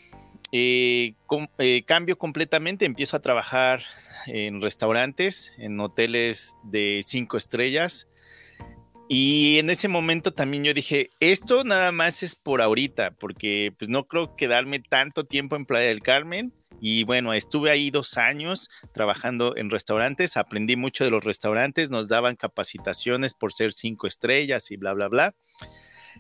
[0.51, 1.13] eh,
[1.59, 3.83] eh, cambio completamente, empiezo a trabajar
[4.27, 8.07] en restaurantes, en hoteles de cinco estrellas,
[9.13, 13.89] y en ese momento también yo dije, esto nada más es por ahorita, porque pues
[13.89, 16.55] no creo quedarme tanto tiempo en Playa del Carmen.
[16.81, 22.09] Y bueno, estuve ahí dos años trabajando en restaurantes, aprendí mucho de los restaurantes, nos
[22.09, 25.35] daban capacitaciones por ser cinco estrellas y bla, bla, bla.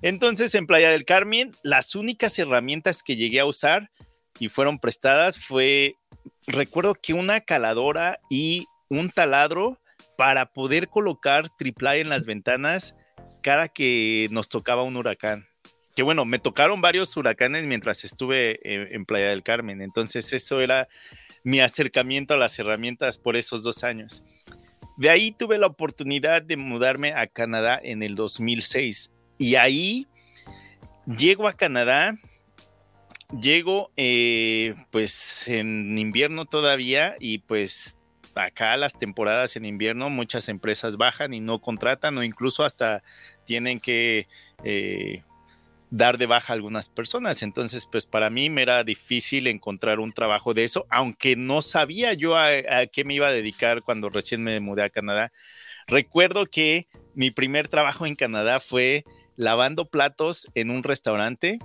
[0.02, 3.92] Entonces en Playa del Carmen, las únicas herramientas que llegué a usar
[4.40, 5.94] y fueron prestadas fue,
[6.44, 9.79] recuerdo que una caladora y un taladro
[10.20, 12.94] para poder colocar triple en las ventanas
[13.42, 15.46] cada que nos tocaba un huracán.
[15.96, 18.60] Que bueno, me tocaron varios huracanes mientras estuve
[18.94, 20.88] en, Playa del Carmen, entonces eso era
[21.42, 24.22] mi acercamiento a las herramientas por esos dos años.
[24.98, 30.06] De ahí tuve la oportunidad de mudarme a Canadá en el 2006 y ahí
[31.06, 32.14] llego a Canadá,
[33.40, 37.96] llego eh, pues en invierno todavía y pues
[38.44, 43.02] acá las temporadas en invierno muchas empresas bajan y no contratan o incluso hasta
[43.44, 44.26] tienen que
[44.64, 45.22] eh,
[45.90, 47.42] dar de baja a algunas personas.
[47.42, 52.14] Entonces, pues para mí me era difícil encontrar un trabajo de eso, aunque no sabía
[52.14, 52.50] yo a,
[52.92, 55.32] qué me iba a dedicar cuando recién me mudé a Canadá.
[55.86, 59.04] Recuerdo que mi primer trabajo en Canadá fue
[59.36, 61.58] lavando platos en un restaurante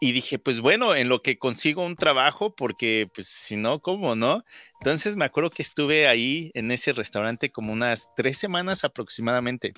[0.00, 4.14] y dije, pues bueno, en lo que consigo un trabajo, porque pues si no, ¿cómo
[4.14, 4.44] no?
[4.80, 9.72] Entonces me acuerdo que estuve ahí en ese restaurante como unas tres semanas aproximadamente.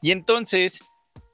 [0.00, 0.80] Y entonces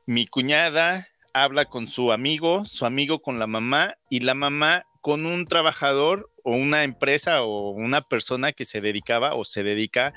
[0.06, 5.24] mi cuñada habla con su amigo, su amigo con la mamá y la mamá con
[5.24, 10.12] un trabajador o una empresa o una persona que se dedicaba o se dedica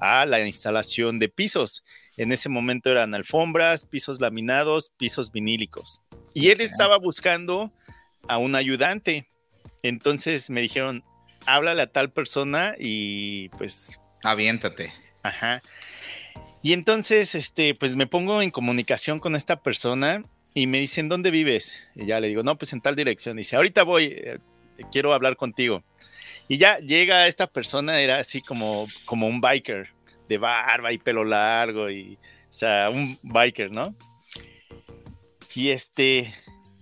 [0.00, 1.84] a la instalación de pisos.
[2.16, 6.00] En ese momento eran alfombras, pisos laminados, pisos vinílicos.
[6.34, 7.72] Y él estaba buscando
[8.28, 9.28] a un ayudante.
[9.82, 11.04] Entonces me dijeron,
[11.46, 14.00] háblale a tal persona y pues...
[14.22, 14.92] Aviéntate.
[15.22, 15.62] Ajá.
[16.62, 21.30] Y entonces, este, pues me pongo en comunicación con esta persona y me dicen, ¿dónde
[21.30, 21.82] vives?
[21.94, 23.36] Y ya le digo, no, pues en tal dirección.
[23.36, 24.38] dice, ahorita voy, eh,
[24.92, 25.82] quiero hablar contigo.
[26.48, 29.88] Y ya llega esta persona, era así como, como un biker,
[30.28, 33.94] de barba y pelo largo, y, o sea, un biker, ¿no?
[35.54, 36.34] Y este,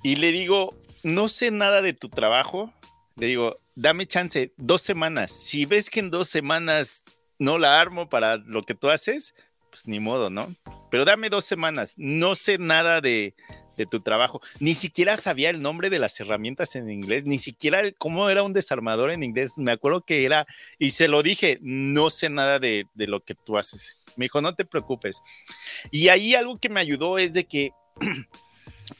[0.02, 2.72] y le digo, no sé nada de tu trabajo.
[3.16, 5.32] Le digo, dame chance, dos semanas.
[5.32, 7.02] Si ves que en dos semanas
[7.38, 9.34] no la armo para lo que tú haces,
[9.70, 10.54] pues ni modo, ¿no?
[10.90, 11.94] Pero dame dos semanas.
[11.96, 13.34] No sé nada de,
[13.76, 14.40] de tu trabajo.
[14.58, 18.52] Ni siquiera sabía el nombre de las herramientas en inglés, ni siquiera cómo era un
[18.52, 19.52] desarmador en inglés.
[19.56, 20.46] Me acuerdo que era,
[20.78, 23.98] y se lo dije, no sé nada de, de lo que tú haces.
[24.16, 25.22] Me dijo, no te preocupes.
[25.90, 27.70] Y ahí algo que me ayudó es de que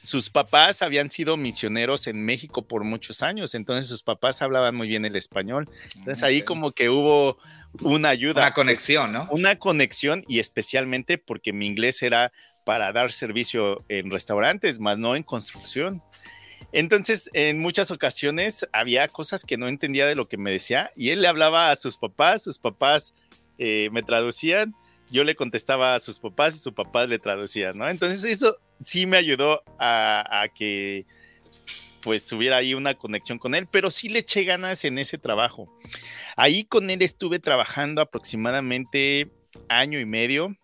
[0.03, 4.89] sus papás habían sido misioneros en México por muchos años, entonces sus papás hablaban muy
[4.89, 5.69] bien el español.
[5.97, 7.39] Entonces ahí como que hubo
[7.81, 8.43] una ayuda.
[8.43, 9.29] Una conexión, ¿no?
[9.31, 12.33] Una conexión y especialmente porque mi inglés era
[12.65, 16.03] para dar servicio en restaurantes, más no en construcción.
[16.73, 21.11] Entonces, en muchas ocasiones había cosas que no entendía de lo que me decía y
[21.11, 23.15] él le hablaba a sus papás, sus papás
[23.59, 24.75] eh, me traducían,
[25.11, 27.89] yo le contestaba a sus papás y sus papás le traducían, ¿no?
[27.89, 31.07] Entonces eso sí me ayudó a, que
[32.03, 35.77] pues tuviera ahí una conexión con él, pero sí le eché ganas en ese trabajo.
[36.37, 39.31] Ahí con él estuve trabajando aproximadamente
[39.69, 40.57] año y medio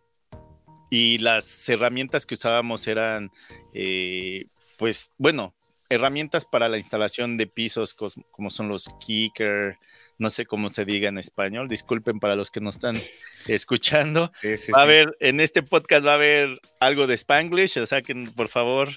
[0.91, 3.31] y las herramientas que usábamos eran,
[3.75, 4.47] eh,
[4.79, 5.55] pues bueno,
[5.89, 9.79] herramientas para la instalación de pisos como son los kicker,
[10.19, 13.01] no sé cómo se diga en español, disculpen para los que no están
[13.47, 14.31] escuchando.
[14.75, 18.15] va a haber, en este podcast va a haber algo de Spanglish, o sea que
[18.35, 18.89] por favor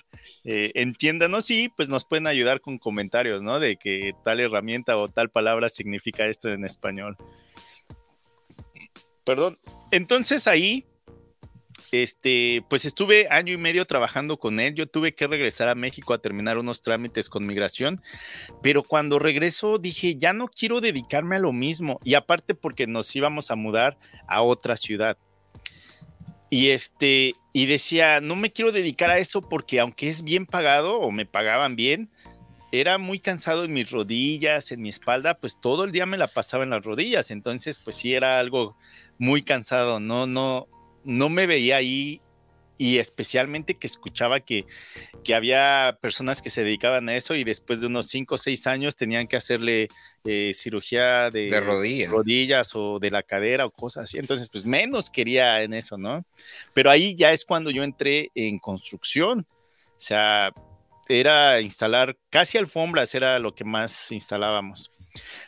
[0.43, 3.60] eh, entiéndanos y pues nos pueden ayudar con comentarios, ¿no?
[3.60, 7.17] De que tal herramienta o tal palabra significa esto en español.
[9.25, 9.60] Perdón.
[9.91, 10.86] Entonces ahí
[11.91, 14.75] este, pues estuve año y medio trabajando con él.
[14.75, 18.02] Yo tuve que regresar a México a terminar unos trámites con migración,
[18.62, 21.99] pero cuando regreso dije, ya no quiero dedicarme a lo mismo.
[22.04, 23.97] Y aparte porque nos íbamos a mudar
[24.28, 25.17] a otra ciudad.
[26.49, 30.99] Y este, y decía, no me quiero dedicar a eso porque aunque es bien pagado
[30.99, 32.10] o me pagaban bien,
[32.71, 36.28] era muy cansado en mis rodillas, en mi espalda, pues todo el día me la
[36.28, 37.32] pasaba en las rodillas.
[37.32, 38.78] Entonces, pues sí era algo
[39.17, 39.99] muy cansado.
[39.99, 40.67] No, no,
[41.10, 42.22] no me veía ahí
[42.78, 44.65] y especialmente que escuchaba que,
[45.26, 48.67] que, había personas que se dedicaban a eso y después de unos 5 o 6
[48.67, 49.89] años tenían que hacerle
[50.24, 51.50] eh, cirugía de,
[52.08, 54.17] rodillas o de la cadera o cosas así.
[54.17, 56.24] Entonces, pues menos quería en eso, ¿no?
[56.74, 59.45] Pero ahí ya es cuando yo entré en construcción.
[59.50, 60.54] O sea,
[61.10, 64.89] era instalar casi alfombras, era lo que más instalábamos.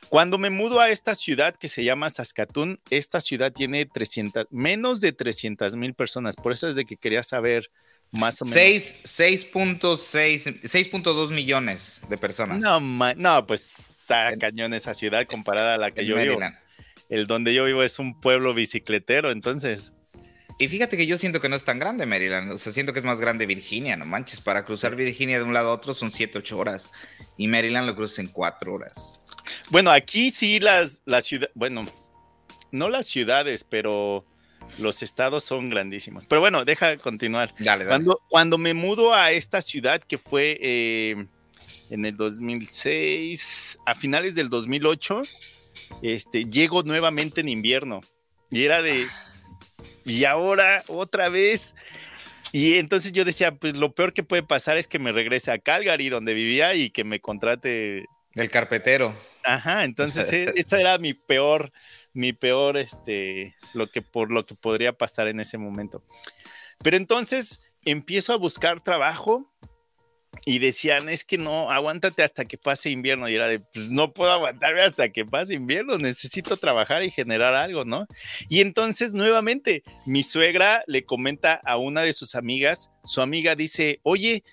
[0.10, 5.02] Cuando me mudo a esta ciudad que se llama Saskatoon, esta ciudad tiene 300, menos
[5.02, 6.36] de 300 mil personas.
[6.36, 7.70] Por eso es de que quería saber
[8.12, 8.60] más o menos.
[8.60, 12.60] 6.2 millones de personas.
[12.60, 12.82] No,
[13.16, 16.40] no, pues está cañón esa ciudad comparada a la que yo vivo.
[17.10, 19.94] El donde yo vivo es un pueblo bicicletero, entonces.
[20.60, 23.00] Y fíjate que yo siento que no es tan grande Maryland, o sea, siento que
[23.00, 26.12] es más grande Virginia, no manches, para cruzar Virginia de un lado a otro son
[26.12, 26.92] 7, 8 horas
[27.36, 29.21] y Maryland lo cruzas en 4 horas.
[29.70, 31.86] Bueno, aquí sí las, las ciudades, bueno,
[32.72, 34.26] no las ciudades, pero
[34.78, 36.26] los estados son grandísimos.
[36.28, 37.54] Pero bueno, deja continuar.
[37.60, 41.26] Dale, Cuando, cuando me mudo a esta ciudad que fue eh,
[41.90, 45.24] en el 2006, a finales del 2008,
[46.02, 48.02] este, llego nuevamente en invierno.
[48.50, 49.06] Y era de,
[50.06, 51.76] y ahora otra vez.
[52.52, 55.60] Y entonces yo decía, pues lo peor que puede pasar es que me regrese a
[55.60, 58.06] Calgary, donde vivía, y que me contrate.
[58.36, 59.16] El carpetero.
[59.44, 61.72] Ajá, entonces e, esa era mi peor,
[62.14, 66.04] mi peor, este, lo que por lo que podría pasar en ese momento.
[66.84, 69.46] Pero entonces empiezo a buscar trabajo
[70.46, 73.28] y decían, es que no, aguántate hasta que pase invierno.
[73.30, 77.54] Y era de, pues no puedo aguantarme hasta que pase invierno, necesito trabajar y generar
[77.54, 78.08] algo, ¿no?
[78.50, 84.00] Y entonces nuevamente mi suegra le comenta a una de sus amigas, su amiga dice,
[84.04, 84.44] oye,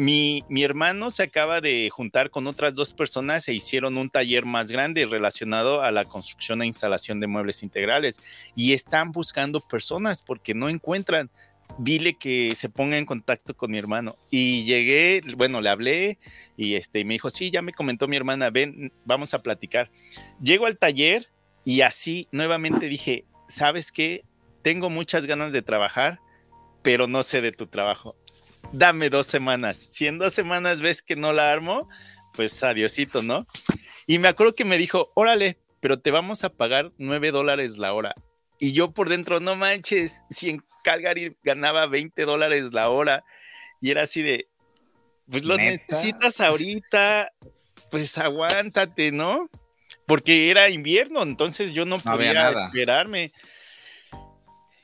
[0.00, 4.70] mi, hermano se acaba de juntar con otras dos personas e hicieron un taller más
[4.72, 8.18] grande relacionado a la construcción e instalación de muebles integrales
[8.56, 11.30] y están buscando personas porque no encuentran.
[11.78, 16.18] Dile que se ponga en contacto con mi hermano y llegué, bueno, le hablé
[16.56, 19.90] y este me dijo, sí, ya me comentó mi hermana, ven, vamos a platicar.
[20.42, 21.28] Llego al taller
[21.64, 24.24] y así nuevamente dije, ¿sabes qué?
[24.62, 26.20] Tengo muchas ganas de trabajar,
[26.82, 28.16] pero no sé de tu trabajo
[28.72, 29.76] dame dos semanas.
[29.76, 31.88] Si en dos semanas ves que no la armo,
[32.34, 33.46] pues adiosito, ¿no?
[34.06, 37.92] Y me acuerdo que me dijo, órale, pero te vamos a pagar nueve dólares la
[37.92, 38.14] hora.
[38.58, 43.24] Y yo por dentro, no manches, si en Calgary ganaba 20 dólares la hora
[43.80, 44.48] y era así de,
[45.30, 47.32] pues lo necesitas ahorita,
[47.90, 49.48] pues aguántate, ¿no?
[50.06, 53.32] Porque era invierno, entonces yo no, podía esperarme.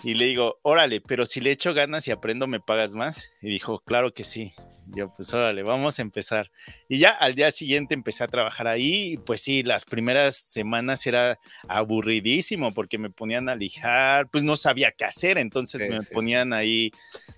[0.02, 3.30] Y le digo, órale, pero si le echo ganas y aprendo, ¿me pagas más?
[3.40, 4.52] Y dijo, claro que sí.
[4.88, 6.50] Yo, pues órale, vamos a empezar.
[6.88, 9.12] Y ya al día siguiente empecé a trabajar ahí.
[9.12, 14.54] Y pues sí, las primeras semanas era aburridísimo porque me ponían a lijar, pues no
[14.54, 15.38] sabía qué hacer.
[15.38, 16.90] Entonces me ponían ahí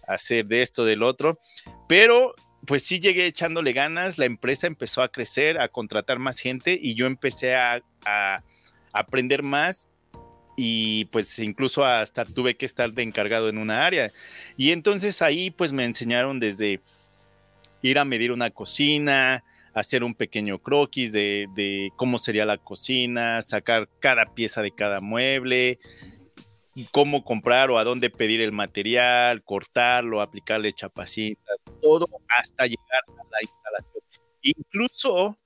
[0.07, 1.39] a hacer de esto, del otro.
[1.89, 2.35] Pero
[2.67, 4.19] pues sí llegué echándole ganas.
[4.19, 8.45] La empresa empezó a crecer, a contratar más gente y yo empecé a, a
[8.93, 9.89] aprender más
[10.61, 14.11] y pues incluso hasta tuve que estar de encargado en una área.
[14.57, 16.81] Y entonces ahí pues me enseñaron desde
[17.81, 23.89] ir a medir una cocina, hacer un pequeño croquis de, cómo sería la cocina, sacar
[24.01, 25.79] cada pieza de cada mueble,
[26.91, 33.23] cómo comprar o a dónde pedir el material, cortarlo, aplicarle chapacita, todo hasta llegar a
[33.31, 34.03] la instalación.
[34.43, 35.39] Incluso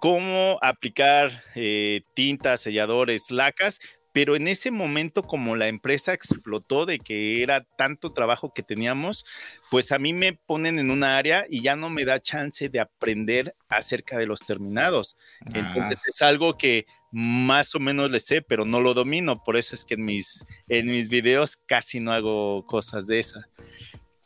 [0.00, 3.80] cómo aplicar eh, tintas, selladores, lacas,
[4.14, 9.24] pero en ese momento como la empresa explotó de que era tanto trabajo que teníamos,
[9.72, 12.78] pues a mí me ponen en una área y ya no me da chance de
[12.78, 15.16] aprender acerca de los terminados.
[15.52, 19.74] Entonces es algo que más o menos le sé, pero no lo domino, por eso
[19.74, 23.48] es que en mis, en mis videos casi no hago cosas de esa.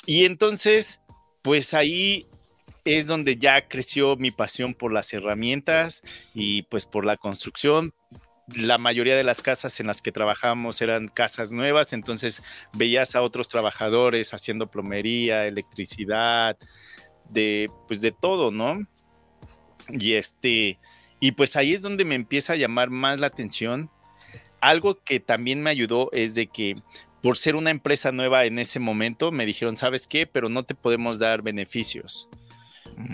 [0.04, 1.00] Y entonces,
[1.40, 2.26] pues ahí
[2.84, 6.02] es donde ya creció mi pasión por las herramientas
[6.34, 7.94] y pues por la construcción,
[8.56, 12.42] la mayoría de las casas en las que trabajamos eran casas nuevas, entonces
[12.72, 16.56] veías a otros trabajadores haciendo plomería, electricidad,
[17.28, 18.86] de pues de todo, ¿no?
[19.88, 20.78] Y este
[21.20, 23.90] y pues ahí es donde me empieza a llamar más la atención.
[24.60, 26.76] Algo que también me ayudó es de que
[27.22, 30.26] por ser una empresa nueva en ese momento me dijeron, "¿Sabes qué?
[30.26, 32.28] Pero no te podemos dar beneficios."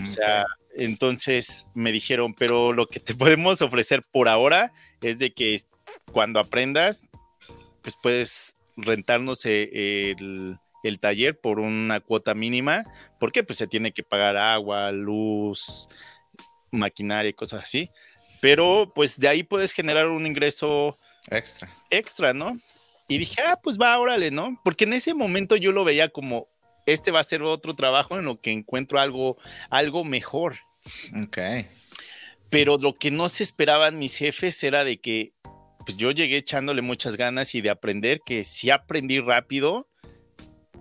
[0.01, 0.45] O sea,
[0.75, 5.61] entonces me dijeron, pero lo que te podemos ofrecer por ahora es de que
[6.11, 7.09] cuando aprendas,
[7.81, 12.83] pues puedes rentarnos eh, el, el taller por una cuota mínima,
[13.19, 15.87] porque pues se tiene que pagar agua, luz,
[16.71, 17.89] maquinaria y cosas así.
[18.41, 20.97] Pero pues de ahí puedes generar un ingreso
[21.29, 21.69] extra.
[21.89, 22.57] Extra, ¿no?
[23.07, 24.59] Y dije, ah, pues va, órale, ¿no?
[24.63, 26.47] Porque en ese momento yo lo veía como,
[26.85, 29.37] este va a ser otro trabajo en lo que encuentro algo,
[29.69, 30.55] algo mejor.
[31.23, 31.37] Ok.
[32.49, 35.33] Pero lo que no se esperaban mis jefes era de que
[35.85, 39.87] pues yo llegué echándole muchas ganas y de aprender, que sí aprendí rápido.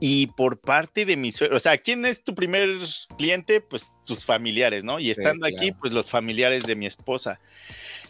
[0.00, 2.78] Y por parte de mi suegro, o sea, ¿quién es tu primer
[3.16, 3.60] cliente?
[3.60, 4.98] Pues tus familiares, ¿no?
[4.98, 7.40] Y estando aquí, pues los familiares de mi esposa.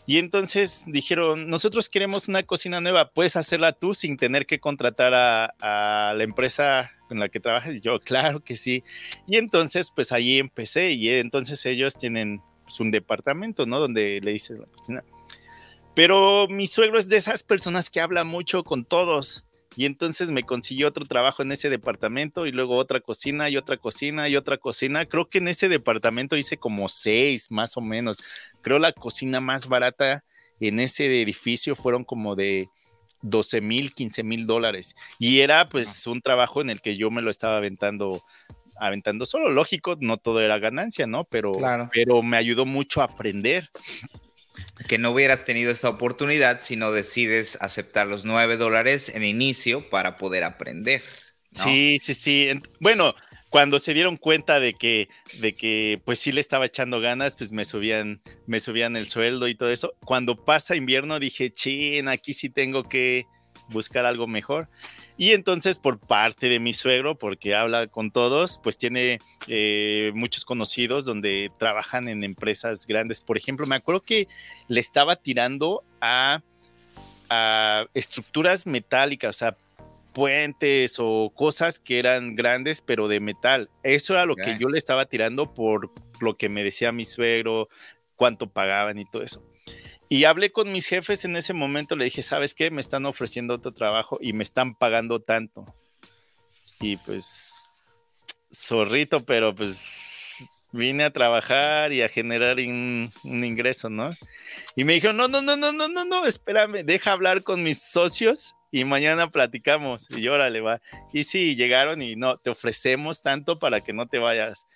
[0.07, 5.13] Y entonces dijeron, nosotros queremos una cocina nueva, puedes hacerla tú sin tener que contratar
[5.15, 7.75] a, la empresa con la que trabajas.
[7.77, 8.85] Y yo, claro que sí.
[9.27, 13.81] Y entonces, pues ahí empecé y entonces ellos tienen pues, un departamento, ¿no?
[13.81, 15.05] Donde le dices la cocina.
[15.95, 19.45] Pero mi suegro es de esas personas que habla mucho con todos.
[19.77, 23.77] Y entonces me consiguió otro trabajo en ese departamento y luego otra cocina y otra
[23.77, 25.05] cocina y otra cocina.
[25.07, 28.23] Creo que en ese departamento hice como seis más o menos.
[28.63, 30.25] Creo la cocina más barata
[30.61, 32.69] en ese edificio fueron como de
[33.25, 34.95] 12 mil, 15 mil dólares.
[35.19, 38.23] Y era pues un trabajo en el que yo me lo estaba aventando
[38.77, 39.51] aventando solo.
[39.51, 41.25] Lógico, no todo era ganancia, ¿no?
[41.25, 41.59] Pero,
[41.93, 43.71] pero me ayudó mucho a aprender
[44.89, 49.89] que no hubieras tenido esa oportunidad si no decides aceptar los nueve dólares en inicio
[49.91, 51.03] para poder aprender.
[51.53, 52.49] Sí, sí, sí.
[52.81, 53.15] Bueno,
[53.55, 57.53] cuando se dieron cuenta de que, de que pues sí le estaba echando ganas, pues
[57.53, 59.95] me subían, me subían el sueldo y todo eso.
[60.05, 63.27] Cuando pasa invierno dije, chin, aquí sí tengo que
[63.69, 64.69] buscar algo mejor.
[65.17, 70.45] Y entonces por parte de mi suegro, porque habla con todos, pues tiene eh, muchos
[70.45, 73.21] conocidos donde trabajan en empresas grandes.
[73.21, 74.27] Por ejemplo, me acuerdo que
[74.67, 76.43] le estaba tirando a,
[77.31, 79.57] a estructuras metálicas, o sea,
[80.15, 83.69] puentes o cosas que eran grandes pero de metal.
[83.83, 87.69] Eso era lo que yo le estaba tirando por lo que me decía mi suegro,
[88.17, 89.45] cuánto pagaban y todo eso.
[90.09, 92.71] Y hablé con mis jefes en ese momento, le dije, ¿sabes qué?
[92.71, 95.75] Me están ofreciendo otro trabajo y me están pagando tanto.
[96.81, 97.63] Y pues,
[98.53, 104.11] zorrito, pero pues vine a trabajar y a generar un ingreso, ¿no?
[104.75, 107.81] Y me dijo, no, no, no, no, no, no, no, espérame, deja hablar con mis
[107.81, 110.11] socios y mañana platicamos.
[110.11, 110.81] Y órale, va.
[111.13, 114.67] Y sí, llegaron y no, te ofrecemos tanto para que no te vayas.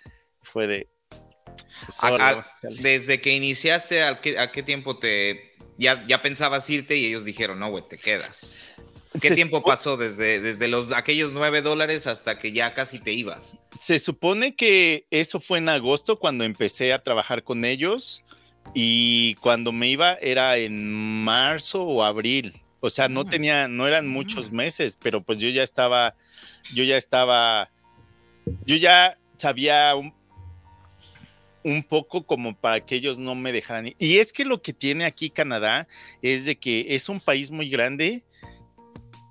[0.41, 0.87] Fue de...
[2.61, 5.53] Pues, desde que iniciaste, ¿a qué, tiempo te...
[5.77, 8.57] Ya, ya pensabas irte y ellos dijeron, no, güey, te quedas.
[9.21, 13.57] ¿Qué tiempo pasó desde, desde los, aquellos nueve dólares hasta que ya casi te ibas?
[13.79, 18.23] Se supone que eso fue en agosto cuando empecé a trabajar con ellos
[18.73, 22.61] y cuando me iba era en marzo o abril.
[22.81, 23.29] O sea, no mm.
[23.29, 26.15] tenía, no eran muchos meses, pero pues yo ya estaba,
[26.73, 27.71] yo ya estaba,
[28.65, 30.13] yo ya sabía un,
[31.63, 33.93] un poco como para que ellos no me dejaran.
[33.97, 35.87] Y es que lo que tiene aquí Canadá
[36.21, 38.23] es de que es un país muy grande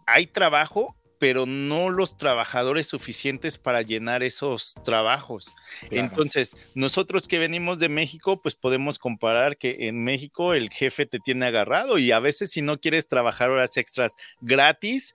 [0.08, 5.54] hay trabajo, pero no los trabajadores suficientes para llenar esos trabajos.
[5.90, 11.18] Entonces, nosotros que venimos de México, pues podemos comparar que en México el jefe te
[11.18, 15.14] tiene agarrado y a veces si no quieres trabajar horas extras gratis,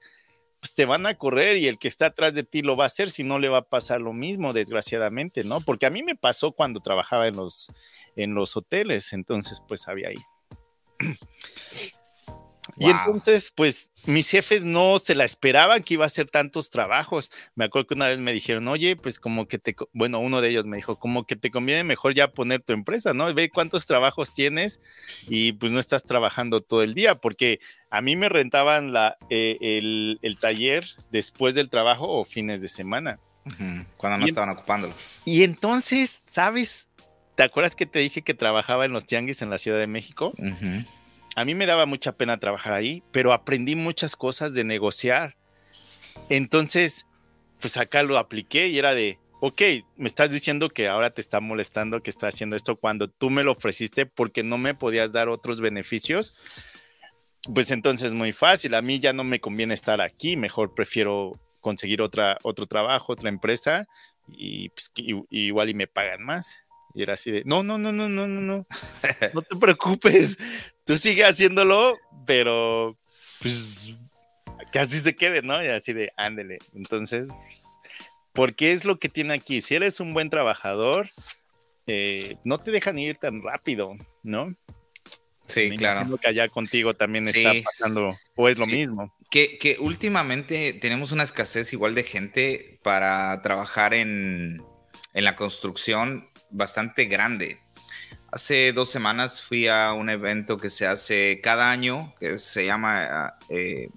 [0.60, 2.88] pues te van a correr y el que está atrás de ti lo va a
[2.88, 5.60] hacer, si no le va a pasar lo mismo, desgraciadamente, ¿no?
[5.60, 7.72] Porque a mí me pasó cuando trabajaba en los,
[8.16, 11.18] en los hoteles, entonces pues había ahí.
[12.78, 17.32] Y entonces, pues mis jefes no se la esperaban que iba a hacer tantos trabajos.
[17.55, 20.49] Me acuerdo que una vez me dijeron, oye, pues como que te, bueno, uno de
[20.49, 23.34] ellos me dijo, como que te conviene mejor ya poner tu empresa, ¿no?
[23.34, 24.82] Ve cuántos trabajos tienes
[25.28, 27.59] y pues no estás trabajando todo el día, porque
[27.89, 33.19] a mí me rentaban la, eh, el, taller después del trabajo o fines de semana.
[33.97, 34.93] Cuando no estaban ocupándolo.
[35.26, 36.88] Y entonces, ¿sabes?
[37.36, 40.34] ¿Te acuerdas que te dije que trabajaba en los tianguis en la Ciudad de México?
[41.36, 45.36] A mí me daba mucha pena trabajar ahí, pero aprendí muchas cosas de negociar.
[46.30, 47.08] Entonces,
[47.60, 49.62] pues acá lo apliqué y era de, ok,
[49.98, 53.44] me estás diciendo que ahora te está molestando que estoy haciendo esto cuando tú me
[53.44, 56.38] lo ofreciste porque no me podías dar otros beneficios.
[57.54, 62.02] Pues entonces muy fácil, a mí ya no me conviene estar aquí, mejor prefiero conseguir
[62.02, 63.86] otra, otro trabajo, otra empresa
[64.28, 64.92] y pues,
[65.30, 66.64] igual y me pagan más.
[66.94, 68.66] Y era así de, no, no, no, no, no, no, no,
[69.34, 70.38] no te preocupes,
[70.86, 72.98] tú sigue haciéndolo, pero
[73.42, 73.96] pues
[74.72, 75.64] que así se quede, ¿no?
[75.64, 76.58] Y así de, ándele.
[76.74, 77.80] Entonces, pues,
[78.34, 79.62] porque es lo que tiene aquí.
[79.62, 81.10] Si eres un buen trabajador,
[81.86, 84.56] eh, no te dejan ir tan rápido, ¿no?
[85.46, 86.18] Sí, claro.
[86.18, 89.14] que allá contigo también está pasando, o es lo mismo.
[89.30, 94.64] Que, que, últimamente tenemos una escasez igual de gente para trabajar en,
[95.14, 97.60] en la construcción bastante grande.
[98.34, 103.36] Hace dos semanas fui a un evento que se hace cada año, que se llama
[103.48, 103.90] eh,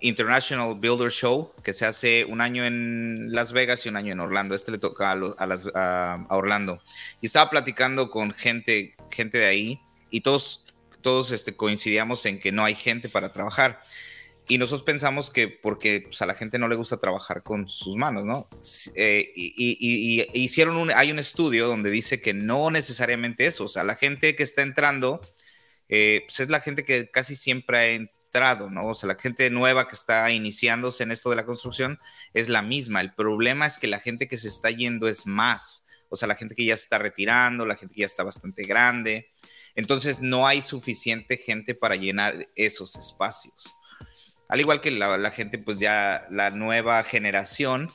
[0.00, 4.20] International Builder Show, que se hace un año en Las Vegas y un año en
[4.20, 4.54] Orlando.
[4.54, 6.82] Este le toca a, Orlando.
[7.22, 9.80] Y estaba platicando con gente, gente de ahí
[10.10, 10.66] y todos,
[11.00, 13.80] todos este, coincidíamos en que no hay gente para trabajar.
[14.48, 17.96] Y nosotros pensamos que porque pues, a la gente no le gusta trabajar con sus
[17.96, 18.48] manos, ¿no?
[18.96, 23.94] Eh, y, hicieron hay un estudio donde dice que no necesariamente eso, o sea, la
[23.94, 25.20] gente que está entrando,
[25.88, 28.88] eh, pues es la gente que casi siempre ha entrado, ¿no?
[28.88, 32.00] O sea, la gente nueva que está iniciándose en esto de la construcción
[32.34, 33.00] es la misma.
[33.00, 36.34] El problema es que la gente que se está yendo es más, o sea, la
[36.34, 39.30] gente que ya se está retirando, la gente que ya está bastante grande.
[39.76, 43.72] Entonces, no hay suficiente gente para llenar esos espacios
[44.52, 47.90] al igual que la, gente, pues ya la nueva generación,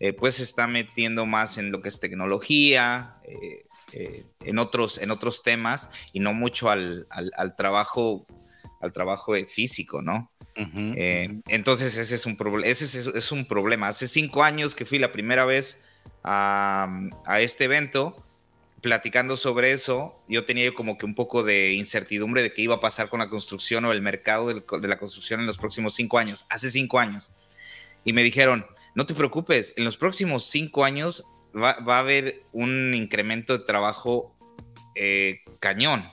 [0.00, 4.98] eh, pues se está metiendo más en lo que es tecnología, eh, eh, en, otros,
[4.98, 7.06] en otros temas y no mucho al,
[7.56, 8.26] trabajo,
[8.80, 10.32] al trabajo físico, ¿no?
[10.56, 13.86] entonces ese es un, ese es, un problema.
[13.86, 15.80] Hace cinco años que fui la primera vez
[16.24, 16.88] a,
[17.24, 18.26] a este evento,
[18.80, 22.80] platicando sobre eso, yo tenía como que un poco de incertidumbre de qué iba a
[22.80, 26.46] pasar con la construcción o el mercado de la construcción en los próximos cinco años,
[26.48, 27.32] hace cinco años.
[28.04, 31.24] Y me dijeron, no te preocupes, en los próximos cinco años
[31.54, 34.34] va, a haber un incremento de trabajo
[34.94, 36.10] eh, cañón.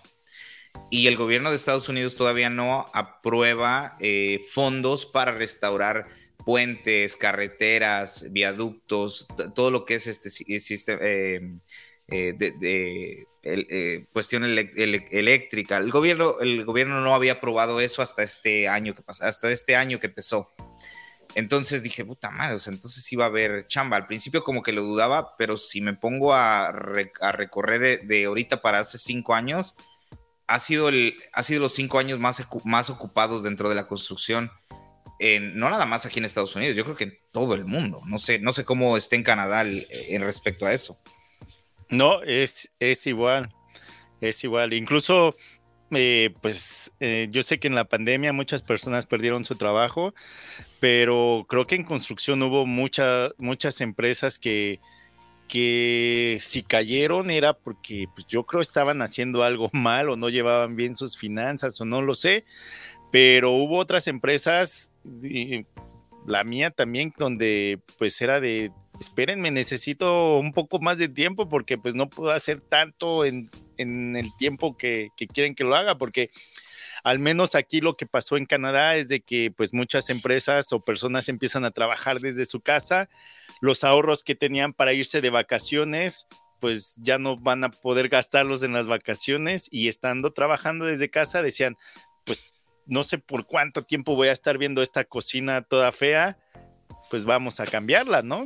[0.90, 6.08] Y el gobierno de Estados Unidos todavía no aprueba eh, fondos para restaurar
[6.46, 11.00] puentes, carreteras, viaductos, todo lo que es este sistema.
[11.02, 11.42] Eh,
[12.10, 15.78] eh, de, eh, cuestión eléctrica.
[15.78, 19.76] El gobierno, el gobierno no había aprobado eso hasta este año que pasó, hasta este
[19.76, 20.52] año que empezó.
[21.36, 23.98] Entonces dije, puta madre, o sea, entonces va a haber chamba.
[23.98, 28.80] Al principio como que lo dudaba, pero si me pongo a, recorrer de, ahorita para
[28.80, 29.76] hace cinco años,
[30.48, 34.50] ha sido, el, ha sido los cinco años más, más ocupados dentro de la construcción.
[35.20, 38.02] no nada más aquí en Estados Unidos, yo creo que en todo el mundo.
[38.06, 40.98] No sé, no sé cómo esté en Canadá en respecto a eso.
[41.90, 43.54] No, es, es igual,
[44.22, 44.74] es igual.
[44.74, 45.36] Incluso
[45.92, 50.14] eh, pues eh, yo sé que en la pandemia muchas personas perdieron su trabajo,
[50.80, 54.82] pero creo que en construcción hubo muchas empresas que,
[55.48, 60.76] que si cayeron era porque pues, yo creo estaban haciendo algo mal o no llevaban
[60.76, 62.44] bien sus finanzas o no lo sé,
[63.12, 64.94] pero hubo otras empresas,
[66.26, 71.78] la mía también, donde pues era de, espérenme, necesito un poco más de tiempo porque
[71.78, 76.30] pues no puedo hacer tanto en en el tiempo que, quieren que lo haga, porque
[77.04, 80.80] al menos aquí lo que pasó en Canadá es de que pues muchas empresas o
[80.80, 83.10] personas empiezan a trabajar desde su casa,
[83.62, 86.28] los ahorros que tenían para irse de vacaciones
[86.60, 91.44] pues ya no van a poder gastarlos en las vacaciones y estando trabajando desde casa
[91.44, 91.78] decían
[92.26, 92.46] pues
[92.88, 96.40] no sé por cuánto tiempo voy a estar viendo esta cocina toda fea,
[97.12, 98.46] pues vamos a cambiarla, ¿no?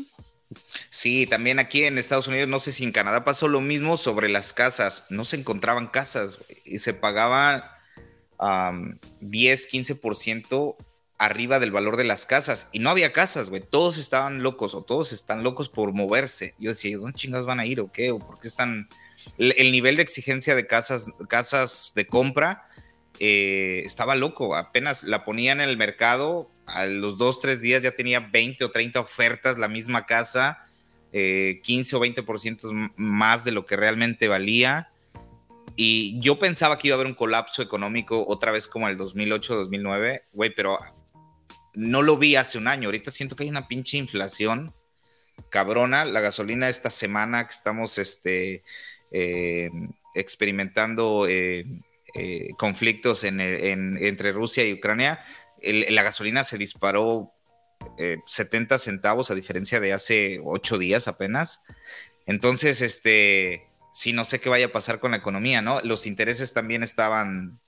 [0.89, 4.29] Sí, también aquí en Estados Unidos, no sé si en Canadá pasó lo mismo sobre
[4.29, 5.05] las casas.
[5.09, 7.77] No se encontraban casas y se pagaba
[9.21, 10.75] 10, 15%
[11.17, 12.69] arriba del valor de las casas.
[12.71, 13.61] Y no había casas, güey.
[13.61, 16.55] Todos estaban locos o todos están locos por moverse.
[16.57, 18.11] Yo decía, ¿dónde chingas van a ir o qué?
[18.11, 18.89] ¿O por qué están...?
[19.37, 22.67] El, nivel de exigencia de casas, casas de compra
[23.23, 24.55] eh, estaba loco.
[24.55, 28.71] Apenas la ponían en el mercado a los dos, tres días ya tenía 20 o
[28.71, 30.57] 30 ofertas la misma casa,
[31.11, 31.59] 15 eh,
[31.95, 34.89] o 20% más de lo que realmente valía.
[35.75, 40.23] Y yo pensaba que iba a haber un colapso económico otra vez como el 2008-2009,
[40.33, 40.79] güey, pero
[41.75, 42.87] no lo vi hace un año.
[42.87, 44.73] Ahorita siento que hay una pinche inflación
[45.49, 46.05] cabrona.
[46.05, 48.63] La gasolina esta semana que estamos este,
[49.11, 49.69] eh,
[50.15, 51.65] experimentando eh,
[52.57, 55.19] conflictos entre Rusia y Ucrania,
[55.61, 57.33] la gasolina se disparó
[58.25, 61.61] 70 eh, centavos a diferencia de hace 8 días apenas.
[62.25, 65.81] Entonces, este, sí, no sé qué vaya a pasar con la economía, ¿no?
[65.81, 67.59] Los intereses también estaban,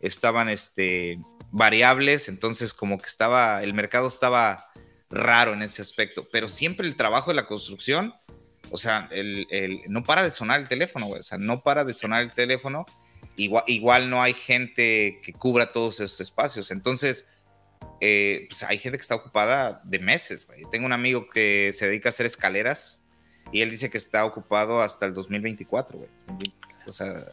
[0.00, 1.18] estaban, este,
[1.50, 4.66] variables, entonces como que estaba, el mercado estaba
[5.10, 8.14] raro en ese aspecto, pero siempre el trabajo de la construcción,
[8.70, 9.46] o sea, el,
[9.88, 12.84] no para de sonar el teléfono, o sea, no para de sonar el teléfono
[13.36, 16.70] igual, no hay gente que cubra todos esos espacios.
[16.70, 17.26] Entonces,
[18.00, 20.48] eh, pues hay gente que está ocupada de meses.
[20.70, 23.02] Tengo un amigo que se dedica a hacer escaleras
[23.52, 25.98] y él dice que está ocupado hasta el 2024.
[26.86, 27.24] O sea,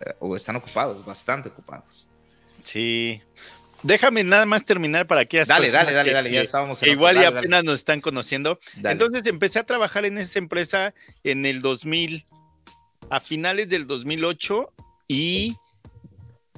[0.00, 2.06] eh, o están ocupados, bastante ocupados.
[2.62, 3.20] Sí.
[3.82, 6.82] Déjame nada más terminar para que Dale, dale, dale, dale, ya estábamos.
[6.84, 8.58] igual y apenas nos están conociendo.
[8.82, 12.24] Entonces empecé a trabajar en esa empresa en el 2000,
[13.10, 14.72] a finales del 2008
[15.08, 15.56] y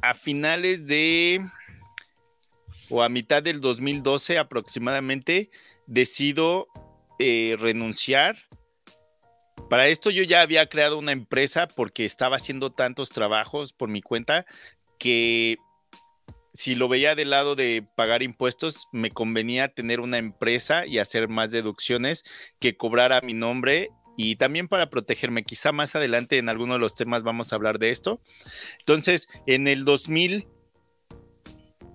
[0.02, 1.44] a finales de
[2.88, 5.50] o a mitad del 2012 aproximadamente
[5.86, 6.68] decido
[7.18, 8.36] eh, renunciar.
[9.68, 14.00] Para esto yo ya había creado una empresa porque estaba haciendo tantos trabajos por mi
[14.00, 14.46] cuenta
[14.98, 15.56] que
[16.52, 21.28] si lo veía del lado de pagar impuestos, me convenía tener una empresa y hacer
[21.28, 22.24] más deducciones
[22.60, 25.44] que cobrara mi nombre y también para protegerme.
[25.44, 28.20] Quizá más adelante en alguno de los temas vamos a hablar de esto.
[28.80, 30.48] Entonces, en el 2000,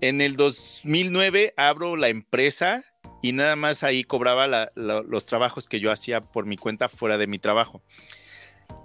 [0.00, 2.84] en el 2009 abro la empresa
[3.22, 7.26] y nada más ahí cobraba los trabajos que yo hacía por mi cuenta fuera de
[7.26, 7.82] mi trabajo.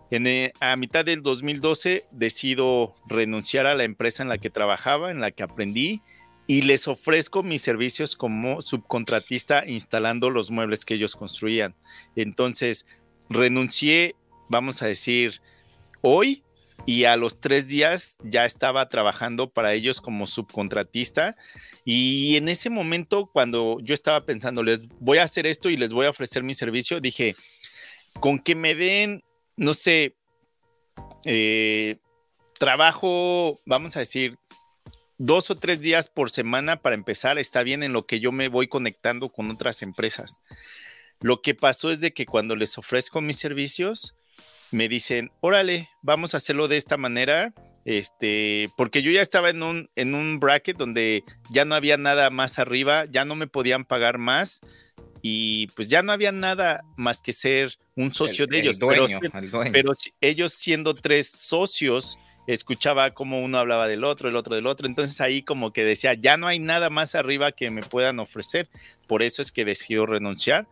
[0.10, 5.12] En, eh, a mitad del 2012 decido renunciar a la empresa en la que trabajaba,
[5.12, 6.02] en la que aprendí,
[6.46, 11.76] y les ofrezco mis servicios como subcontratista instalando los muebles que ellos construían.
[12.16, 12.86] Entonces,
[13.30, 14.16] renuncié,
[14.50, 15.42] vamos a decir,
[16.02, 16.44] hoy
[16.86, 21.36] y a los tres días ya estaba trabajando para ellos como subcontratista.
[21.84, 25.92] Y en ese momento, cuando yo estaba pensando, les voy a hacer esto y les
[25.92, 27.36] voy a ofrecer mi servicio, dije,
[28.22, 29.22] con que me den,
[29.58, 30.16] no sé,
[31.26, 31.98] eh,
[32.58, 34.38] trabajo, vamos a decir,
[35.18, 38.48] dos o tres días por semana para empezar, está bien en lo que yo me
[38.48, 40.42] voy conectando con otras empresas.
[41.22, 44.16] Lo que pasó es de que cuando les ofrezco mis servicios,
[44.72, 47.54] me dicen, órale, vamos a hacerlo de esta manera,
[47.86, 52.30] este, porque yo ya estaba en un, en un bracket donde ya no había nada
[52.30, 54.62] más arriba, ya no me podían pagar más
[55.22, 58.78] y pues ya no había nada más que ser un socio de ellos.
[58.80, 59.08] pero,
[59.72, 64.88] pero ellos siendo tres socios escuchaba cómo uno hablaba del otro, el otro del otro.
[64.88, 68.70] Entonces ahí como que decía, ya no hay nada más arriba que me puedan ofrecer.
[69.08, 70.68] Por eso es que decido renunciar.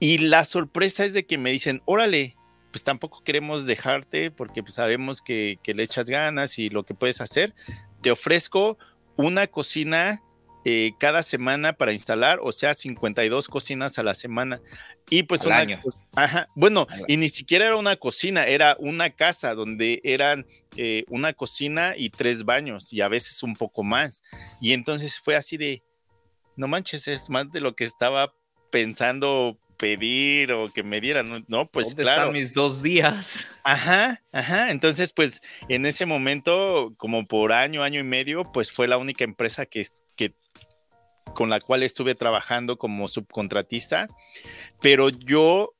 [0.00, 2.36] Y la sorpresa es de que me dicen, órale,
[2.72, 6.94] pues tampoco queremos dejarte porque pues, sabemos que, que le echas ganas y lo que
[6.94, 7.54] puedes hacer.
[8.00, 8.78] Te ofrezco
[9.16, 10.22] una cocina
[10.64, 14.60] eh, cada semana para instalar, o sea, 52 cocinas a la semana.
[15.08, 15.80] Y pues Al año.
[16.14, 20.46] Ajá, bueno, y ni siquiera era una cocina, era una casa donde eran
[20.76, 24.22] eh, una cocina y tres baños y a veces un poco más.
[24.60, 25.82] Y entonces fue así de,
[26.56, 28.34] no manches, es más de lo que estaba
[28.70, 31.66] pensando pedir o que me dieran, ¿no?
[31.68, 32.18] Pues ¿Dónde claro.
[32.20, 33.48] están mis dos días?
[33.64, 34.70] Ajá, ajá.
[34.70, 39.24] Entonces, pues en ese momento, como por año, año y medio, pues fue la única
[39.24, 39.82] empresa que,
[40.16, 40.34] que
[41.34, 44.08] con la cual estuve trabajando como subcontratista.
[44.80, 45.74] Pero yo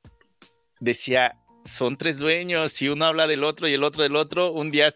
[0.79, 4.71] decía, son tres dueños, si uno habla del otro y el otro del otro, un
[4.71, 4.89] día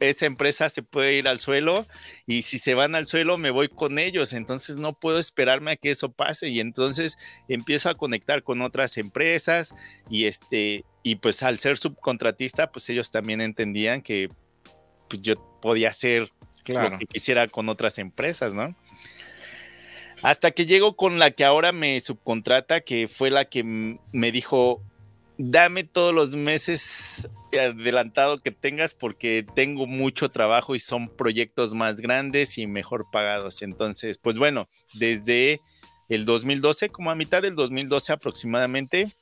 [0.00, 1.86] esa empresa se puede ir al suelo
[2.26, 5.76] y si se van al suelo me voy con ellos, entonces no puedo esperarme a
[5.76, 7.18] que eso pase y entonces
[7.48, 9.74] empiezo a conectar con otras empresas
[10.08, 14.28] y este y pues al ser subcontratista pues ellos también entendían que
[15.08, 16.30] pues, yo podía hacer
[16.72, 16.90] Claro.
[16.90, 18.76] lo que quisiera con otras empresas, ¿no?
[20.22, 24.82] Hasta que llego con la que ahora me subcontrata, que fue la que me dijo,
[25.38, 32.00] dame todos los meses adelantado que tengas porque tengo mucho trabajo y son proyectos más
[32.00, 33.62] grandes y mejor pagados.
[33.62, 35.60] Entonces, pues bueno, desde
[36.08, 39.12] el 2012, como a mitad del 2012 aproximadamente,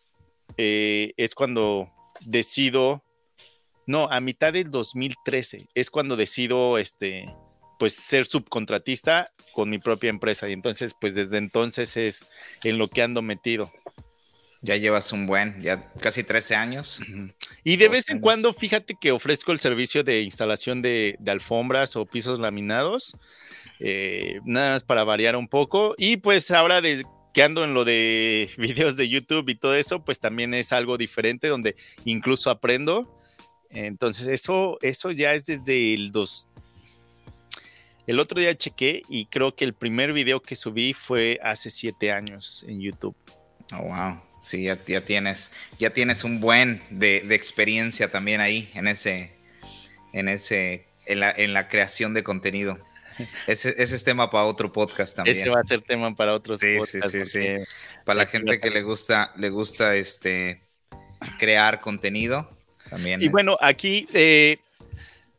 [0.56, 3.02] eh, es cuando decido,
[3.86, 7.32] no, a mitad del 2013 es cuando decido, este,
[7.78, 12.28] pues ser subcontratista con mi propia empresa y entonces, pues desde entonces es
[12.64, 13.70] en lo que ando metido.
[14.62, 17.00] Ya llevas un buen, ya casi 13 años.
[17.62, 21.94] Y de vez en cuando, fíjate que ofrezco el servicio de instalación de, de alfombras
[21.96, 23.16] o pisos laminados,
[23.80, 25.94] eh, nada más para variar un poco.
[25.98, 27.04] Y pues ahora de,
[27.36, 30.96] que ando en lo de videos de YouTube y todo eso, pues también es algo
[30.96, 33.20] diferente donde incluso aprendo.
[33.68, 36.48] Entonces eso, eso ya es desde el dos.
[38.06, 42.12] El otro día chequé y creo que el primer video que subí fue hace siete
[42.12, 43.16] años en YouTube.
[43.74, 44.25] Oh, wow.
[44.40, 49.32] Sí, ya, ya tienes, ya tienes un buen de, de experiencia también ahí en ese,
[50.12, 52.78] en ese, en la, en la creación de contenido.
[53.46, 55.36] Ese, ese es tema para otro podcast también.
[55.38, 57.38] Ese va a ser tema para otros Sí, sí, podcasts, sí, sí.
[57.38, 57.64] porque-
[58.04, 60.60] Para la gente que le gusta, le gusta este
[61.38, 62.50] crear contenido
[62.90, 63.22] también.
[63.22, 64.58] Y es- bueno, aquí, eh,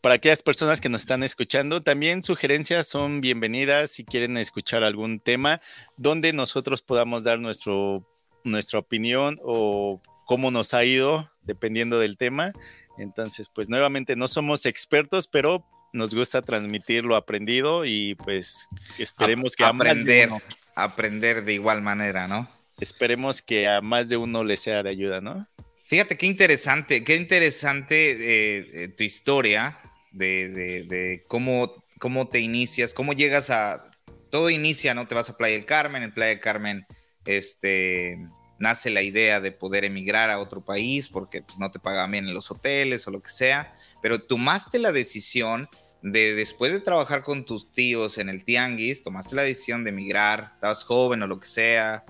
[0.02, 5.20] para aquellas personas que nos están escuchando, también sugerencias son bienvenidas si quieren escuchar algún
[5.20, 5.62] tema
[5.98, 8.04] donde nosotros podamos dar nuestro,
[8.48, 12.52] nuestra opinión o cómo nos ha ido, dependiendo del tema.
[12.98, 18.68] Entonces, pues nuevamente no somos expertos, pero nos gusta transmitir lo aprendido y pues
[18.98, 20.30] esperemos que de aprender,
[20.76, 22.50] aprender de igual manera, ¿no?
[22.80, 25.48] esperemos que a más de uno le sea de ayuda, ¿no?
[25.86, 29.80] Fíjate qué interesante, qué interesante eh, eh, tu historia
[30.12, 33.82] de, de- de cómo, cómo te inicias, cómo llegas a.
[34.30, 35.08] Todo inicia, ¿no?
[35.08, 36.86] Te vas a Playa del Carmen, en Playa del Carmen
[37.26, 38.18] este,
[38.60, 42.28] nace la idea de poder emigrar a otro país porque pues, no te pagaban bien
[42.28, 45.68] en los hoteles o lo que sea, pero tomaste la decisión
[46.04, 50.52] de después de trabajar con tus tíos en el Tianguis, tomaste la decisión de emigrar,
[50.56, 52.06] estabas joven o lo que sea,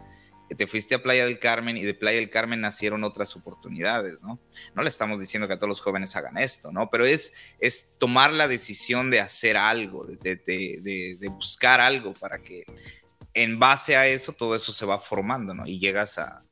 [0.57, 4.39] te fuiste a Playa del Carmen y de Playa del Carmen nacieron otras oportunidades, ¿no?
[4.75, 6.89] No le estamos diciendo que a todos los jóvenes hagan esto, ¿no?
[6.89, 12.37] Pero es, es tomar la decisión de hacer algo, de, de- de- buscar algo para
[12.39, 12.63] que
[13.43, 15.65] en base a eso todo eso se va formando, ¿no?
[15.67, 16.43] Y llegas a,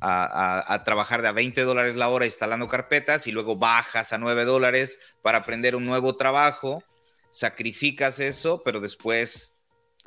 [0.00, 0.24] a,
[0.60, 4.18] a- a trabajar de a 20 dólares la hora instalando carpetas y luego bajas a
[4.18, 6.82] 9 dólares para aprender un nuevo trabajo,
[7.30, 9.54] sacrificas eso, pero después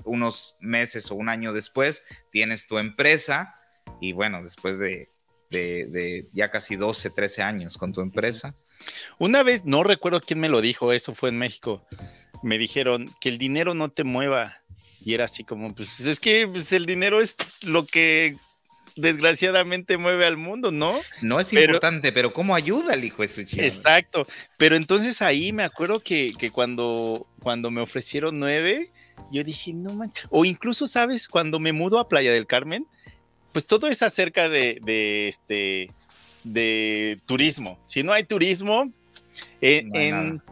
[0.05, 3.55] unos meses o un año después, tienes tu empresa
[4.01, 5.09] y bueno, después de,
[5.51, 8.55] de- de ya casi 12, 13 años con tu empresa.
[9.20, 11.86] Una vez, no recuerdo quién me lo dijo, eso fue en México.
[12.41, 14.62] Me dijeron que el dinero no te mueva.
[15.06, 18.36] Y era así como, pues es que pues, el dinero es lo que
[18.95, 20.99] desgraciadamente mueve al mundo, ¿no?
[21.22, 23.64] No es Pero- importante, pero ¿cómo ayuda el hijo de su chica?
[23.64, 24.26] Exacto.
[24.58, 28.91] Pero entonces ahí me acuerdo que, que cuando, cuando me ofrecieron nueve,
[29.32, 30.28] yo dije, no manches.
[30.30, 31.28] O incluso, ¿sabes?
[31.28, 32.86] Cuando me mudo a Playa del Carmen,
[33.51, 35.91] pues todo es acerca de, de este
[36.43, 37.80] de turismo.
[37.84, 38.91] Si no hay turismo,
[39.62, 40.43] eh, No hay en, nada.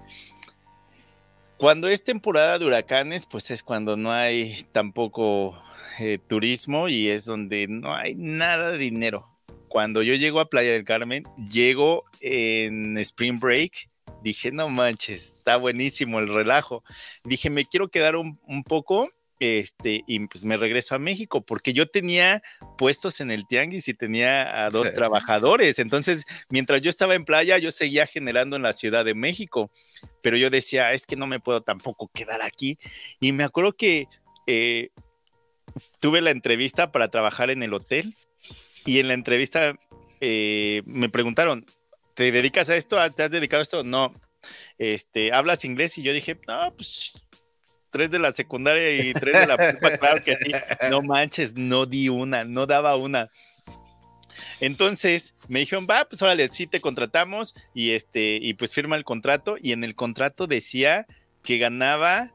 [1.61, 5.61] Cuando es temporada de huracanes, pues es cuando no hay tampoco
[5.99, 9.29] eh, turismo y es donde no hay nada de dinero.
[9.67, 13.91] Cuando yo llego a Playa del Carmen, llego en Spring Break
[14.23, 16.83] Dije, no manches, está buenísimo el relajo.
[17.23, 19.09] Dije, me quiero quedar un, poco
[19.41, 22.43] este, y pues me regreso a México, porque yo tenía
[22.77, 25.79] puestos en el tianguis y tenía a dos trabajadores.
[25.79, 29.71] Entonces, mientras yo estaba en playa, yo seguía generando en la Ciudad de México,
[30.21, 32.77] pero yo decía, es que no me puedo tampoco quedar aquí.
[33.19, 34.07] Y me acuerdo que
[34.45, 34.89] eh,
[35.99, 38.15] tuve la entrevista para trabajar en el hotel
[38.85, 39.75] y en la entrevista
[40.19, 41.65] eh, me preguntaron,
[42.13, 42.97] ¿te dedicas a esto?
[43.09, 43.83] ¿Te has dedicado a esto?
[43.83, 44.13] No.
[44.77, 45.97] Este, ¿hablas inglés?
[45.97, 47.25] Y yo dije, no, pues
[47.91, 50.51] tres de la secundaria y tres de la prepa, claro que sí.
[50.89, 53.29] No manches, no di una, no daba una.
[54.59, 59.03] Entonces me dijeron, va, pues órale, sí te contratamos y este, y pues firma el
[59.03, 59.57] contrato.
[59.61, 61.05] Y en el contrato decía
[61.43, 62.31] que ganaba,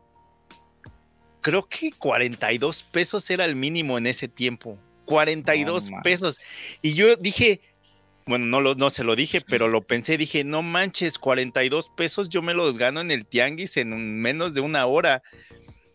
[1.41, 4.79] creo que 42 pesos era el mínimo en ese tiempo.
[5.07, 6.39] 42 pesos.
[6.83, 7.61] Y yo dije,
[8.27, 12.29] bueno, no, lo, no se lo dije, pero lo pensé, dije, no manches, 42 pesos
[12.29, 15.23] yo me los gano en el tianguis en menos de una hora.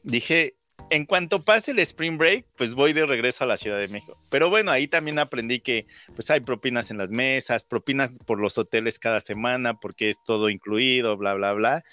[0.04, 0.56] Dije,
[0.90, 4.18] en cuanto pase el Spring Break, pues voy de regreso a la Ciudad de México.
[4.30, 8.58] Pero bueno, ahí también aprendí que pues hay propinas en las mesas, propinas por los
[8.58, 11.84] hoteles cada semana, porque es todo incluido, bla, bla, bla.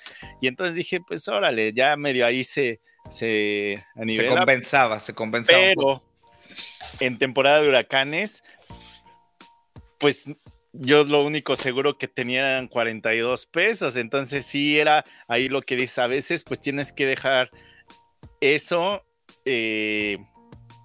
[0.40, 2.80] Y entonces dije, pues órale, ya medio ahí se...
[3.10, 5.62] Se, se compensaba, se compensaba.
[5.62, 6.04] Pero
[7.00, 8.44] en temporada de huracanes,
[9.98, 10.26] pues
[10.72, 15.76] yo lo único seguro que tenía eran 42 pesos, entonces sí era ahí lo que
[15.76, 17.50] dice, a veces pues tienes que dejar
[18.40, 19.04] eso
[19.44, 20.18] eh,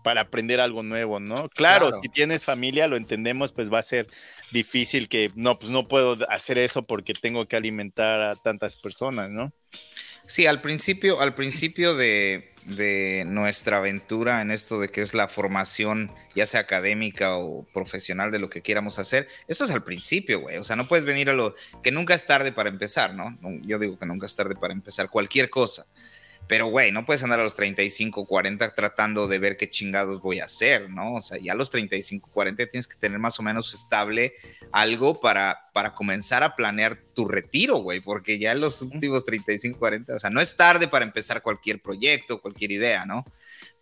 [0.04, 1.50] para aprender algo nuevo, ¿no?
[1.50, 4.08] Claro, si tienes familia, lo entendemos, pues va a ser
[4.52, 9.30] difícil que no, pues no puedo hacer eso porque tengo que alimentar a tantas personas,
[9.30, 9.54] ¿no?
[10.26, 12.53] Sí, al principio, al principio de,
[13.26, 18.40] nuestra aventura en esto de que es la formación, ya sea académica o profesional de
[18.40, 20.58] lo que quieramos hacer, eso es al principio, güey.
[20.58, 23.38] O sea, no puedes venir a lo que nunca es tarde para empezar, ¿no?
[23.62, 25.86] Yo digo que nunca es tarde para empezar cualquier cosa.
[26.48, 30.40] Pero, güey, no puedes andar a los 35, 40 tratando de ver qué chingados voy
[30.40, 31.14] a hacer, ¿no?
[31.14, 34.34] O sea, ya a los 35, 40 tienes que tener más o menos estable
[34.72, 39.80] algo para, para comenzar a planear tu retiro, güey, porque ya en los últimos 35,
[39.80, 43.26] 40, o sea, no es tarde para empezar cualquier proyecto, cualquier idea, ¿no?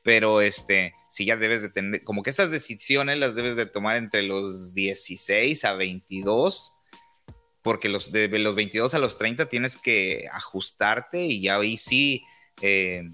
[0.03, 3.97] Pero, este, sí ya debes de tener, como que estas decisiones las debes de tomar
[3.97, 6.74] entre los 16 a 22
[7.64, 12.24] porque los, de los 22 a los 30 tienes que ajustarte y ya ahí sí
[12.62, 13.09] eh,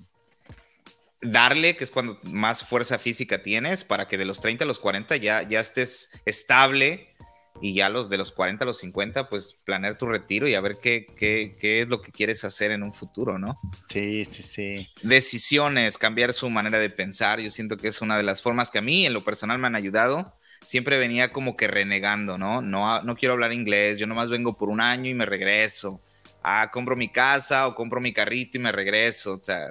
[1.21, 4.79] darle, que es cuando más fuerza física tienes, para que de los 30 a los
[4.79, 7.15] 40 ya, ya estés estable
[7.59, 10.61] y ya los de los 40 a los 50, pues planear tu retiro y a
[10.61, 13.59] ver qué, qué, qué, es lo que quieres hacer en un futuro, ¿no?
[13.89, 14.87] Sí, sí, sí.
[15.01, 18.77] Decisiones, cambiar su manera de pensar, yo siento que es una de las formas que
[18.77, 20.35] a mí en lo personal me han ayudado.
[20.63, 22.61] Siempre venía como que renegando, ¿no?
[22.61, 26.01] No, no quiero hablar inglés, yo nomás vengo por un año y me regreso
[26.47, 29.33] ah, compro mi casa o compro mi carrito y me regreso.
[29.33, 29.67] O sea,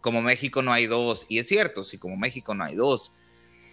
[0.00, 1.26] como México no hay dos.
[1.28, 3.12] Y es cierto, sí, como México no hay dos.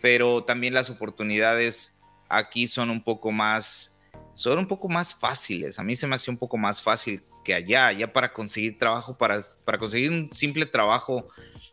[0.02, 3.96] Pero también las oportunidades aquí son un poco más,
[4.34, 5.80] son un poco más fáciles.
[5.80, 7.88] A mí se me hace un poco más fácil que allá.
[7.88, 11.28] Allá para conseguir trabajo, para, para conseguir un simple trabajo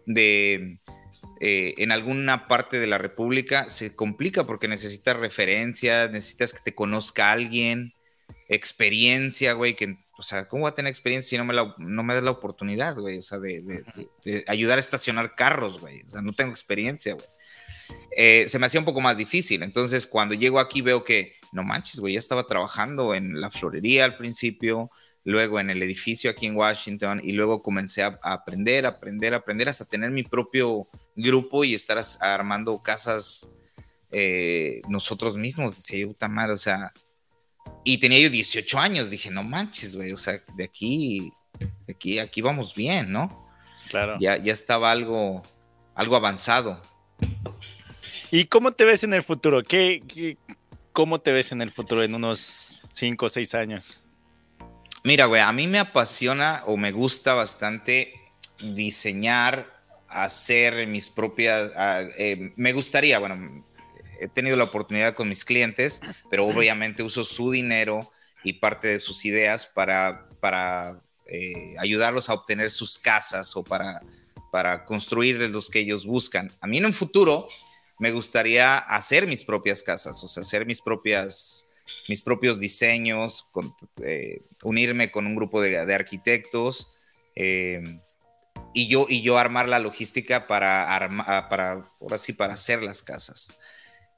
[0.07, 0.79] de...
[1.41, 6.75] Eh, en alguna parte de la República se complica porque necesitas referencias, necesitas que te
[6.75, 7.95] conozca alguien,
[8.49, 12.15] experiencia, güey, que o sea, ¿cómo voy a tener experiencia si no me, no me
[12.15, 13.19] das la oportunidad, güey?
[13.19, 13.61] O sea, de,
[14.47, 16.01] ayudar a estacionar carros, güey.
[16.03, 17.27] O sea, no tengo experiencia, güey.
[18.17, 19.65] Eh, se me hacía un poco más difícil.
[19.65, 24.05] Entonces, cuando llego aquí veo que, no manches, güey, ya estaba trabajando en la florería
[24.05, 24.93] al principio,
[25.25, 29.85] luego en el edificio aquí en Washington y luego comencé a, aprender, aprender, aprender hasta
[29.87, 33.51] tener mi propio grupo y estar armando casas
[34.13, 35.75] eh, nosotros mismos.
[35.75, 36.93] Decía, puta madre, o sea,
[37.85, 41.33] y tenía yo 18 años, dije, no manches, güey, o sea, de aquí,
[41.87, 43.49] de aquí, aquí vamos bien, ¿no?
[43.89, 44.17] Claro.
[44.21, 45.43] Ya, ya estaba algo,
[45.95, 46.81] algo avanzado.
[48.31, 49.63] ¿Y cómo te ves en el futuro?
[49.63, 50.37] ¿Qué,
[50.93, 54.05] cómo te ves en el futuro en unos 5 o 6 años?
[55.05, 58.15] Mira, güey, a mí me apasiona o me gusta bastante
[58.63, 63.67] diseñar, hacer mis propias, ah, eh, me gustaría, bueno,
[64.25, 66.01] he tenido la oportunidad con mis clientes,
[66.31, 68.01] pero obviamente uso su dinero
[68.45, 74.01] y parte de sus ideas para, para eh, ayudarlos a obtener sus casas o para,
[74.51, 76.51] para construir los que ellos buscan.
[76.61, 77.49] A mí en un futuro
[77.99, 81.67] me gustaría hacer mis propias casas, o sea, hacer mis propias
[82.09, 83.47] mis propios diseños,
[84.03, 86.93] eh, unirme con un grupo de, arquitectos
[87.35, 87.83] eh,
[88.75, 90.87] y, yo, y yo armar la logística para,
[91.49, 93.59] para, ahora sí, para hacer las casas.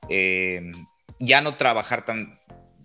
[0.09, 0.71] Eh,
[1.19, 2.39] ya no trabajar tan,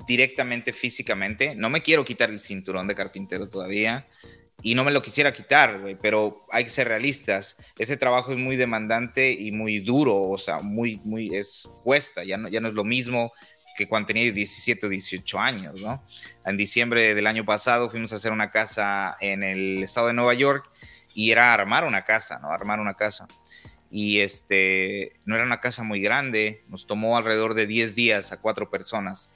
[0.10, 1.54] directamente físicamente.
[1.56, 4.08] No me quiero quitar el cinturón de carpintero todavía
[4.64, 7.58] y no me lo quisiera quitar, pero hay que ser realistas.
[7.78, 12.38] Ese trabajo es muy demandante y muy duro, o sea, muy, muy, es cuesta, ya
[12.38, 13.32] no, ya no es lo mismo
[13.78, 16.04] que cuando tenía 17 o 18 años, ¿no?
[16.44, 20.34] En diciembre del año pasado fuimos a hacer una casa en el estado de Nueva
[20.34, 20.70] York
[21.14, 22.50] y era armar una casa, ¿no?
[22.50, 23.28] Armar una casa.
[23.92, 28.40] Y este, no era una casa muy grande, nos tomó alrededor de 10 días a
[28.40, 29.32] cuatro personas.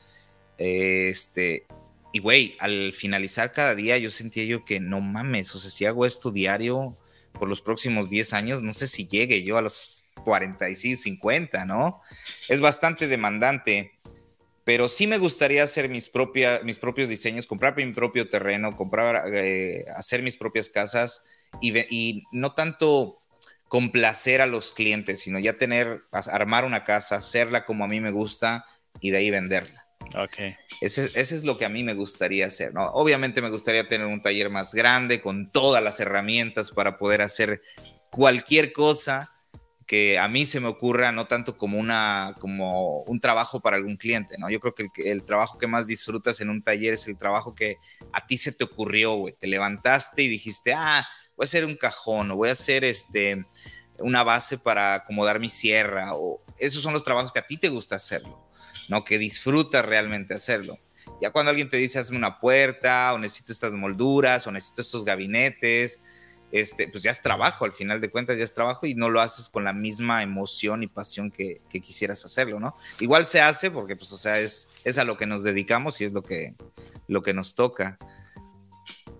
[0.58, 1.66] Este,
[2.12, 5.86] y güey, al finalizar cada día yo sentía yo que no mames, o sea, si
[5.86, 6.95] hago esto diario
[7.34, 12.01] por los próximos 10 años, no sé si llegue yo a los 45, 50, ¿no?
[12.47, 13.93] Es bastante demandante,
[14.64, 16.12] pero sí me gustaría hacer mis,
[16.64, 21.24] mis propios diseños, comprar mi propio terreno, comprar, eh, hacer mis propias casas
[21.62, 23.22] y, y no tanto
[23.74, 28.11] complacer a los clientes, sino ya tener, armar una casa, hacerla como a mí me
[28.11, 28.67] gusta
[28.99, 29.88] y de ahí venderla.
[30.15, 30.55] Ok.
[30.80, 32.86] Ese, es lo que a mí me gustaría hacer, ¿no?
[32.91, 37.63] Obviamente me gustaría tener un taller más grande con todas las herramientas para poder hacer
[38.11, 39.34] cualquier cosa
[39.88, 43.97] que a mí se me ocurra, no tanto como, una, como un trabajo para algún
[43.97, 44.51] cliente, ¿no?
[44.51, 47.55] Yo creo que el, el trabajo que más disfrutas en un taller es el trabajo
[47.55, 47.78] que
[48.11, 49.34] a ti se te ocurrió, güey.
[49.34, 53.45] Te levantaste y dijiste, ah, voy a hacer un cajón o voy a hacer este,
[53.97, 57.69] una base para acomodar mi sierra o esos son los trabajos que a ti te
[57.69, 58.43] gusta hacerlo.
[58.89, 59.03] ¿no?
[59.03, 60.79] Que disfruta realmente hacerlo.
[61.21, 65.05] Ya cuando alguien te dice, hazme una puerta, o necesito estas molduras, o necesito estos
[65.05, 66.01] gabinetes,
[66.51, 69.21] este, pues ya es trabajo, al final de cuentas ya es trabajo y no lo
[69.21, 72.75] haces con la misma emoción y pasión que, quisieras hacerlo, ¿no?
[72.99, 76.05] Igual se hace porque, pues, o sea, es, es a lo que nos dedicamos y
[76.05, 76.55] es lo que,
[77.07, 77.97] lo que nos toca.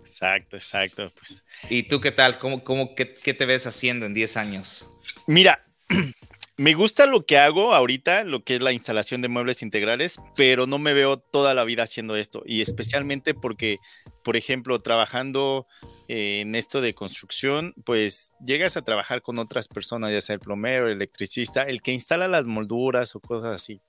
[0.04, 1.10] Exacto, exacto.
[1.18, 1.46] Pues.
[1.70, 2.38] ¿Y tú qué tal?
[2.38, 4.90] ¿Cómo, cómo, qué, qué te ves haciendo en 10 años?
[5.28, 5.66] Mira,
[6.58, 10.68] me gusta lo que hago ahorita, lo que es la instalación de muebles integrales, pero
[10.68, 12.44] no me veo toda la vida haciendo esto.
[12.46, 13.78] Y especialmente porque,
[14.26, 15.68] por ejemplo, trabajando
[16.10, 20.88] en esto de construcción, pues llegas a trabajar con otras personas, ya sea el plomero,
[20.88, 23.80] el electricista, el que instala las molduras o cosas así.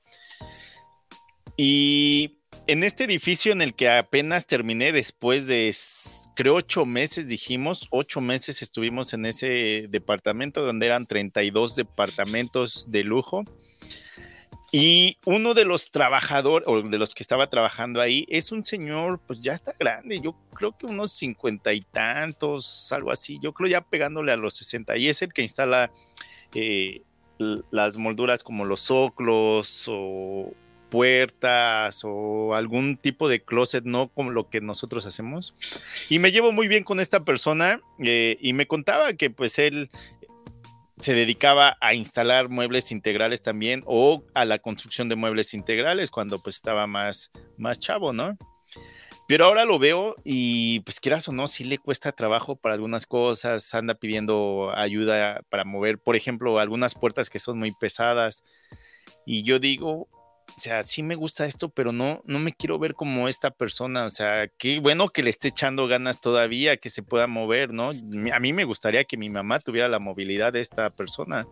[1.57, 5.75] Y en este edificio en el que apenas terminé después de,
[6.35, 13.05] creo, ocho meses, dijimos, ocho meses estuvimos en ese departamento donde eran 32 departamentos de
[13.05, 13.45] lujo.
[14.73, 19.21] Y uno de los trabajadores, o de los que estaba trabajando ahí, es un señor,
[19.25, 23.69] pues ya está grande, yo creo que unos cincuenta y tantos, algo así, yo creo
[23.71, 25.93] ya pegándole a los 60, y es el que instala
[26.55, 27.03] eh,
[27.39, 30.53] las molduras como los soclos o,
[30.95, 35.53] puertas o algún tipo de closet, no como lo que nosotros hacemos.
[36.09, 39.91] Y me llevo muy bien con esta persona eh, y me contaba que pues él
[41.01, 46.41] se dedicaba a instalar muebles integrales también o a la construcción de muebles integrales cuando
[46.41, 48.39] pues estaba más, más chavo, ¿no?
[49.27, 53.05] Pero ahora lo veo y pues quieras o no, sí le cuesta trabajo para algunas
[53.07, 58.45] cosas, anda pidiendo ayuda para mover, por ejemplo, algunas puertas que son muy pesadas.
[59.27, 60.09] Y yo digo,
[60.57, 64.05] o sea, sí me gusta esto, pero no, no me quiero ver como esta persona.
[64.05, 67.91] O sea, qué bueno que le esté echando ganas todavía, que se pueda mover, ¿no?
[68.33, 71.47] A mí me gustaría que mi mamá tuviera la movilidad de esta persona.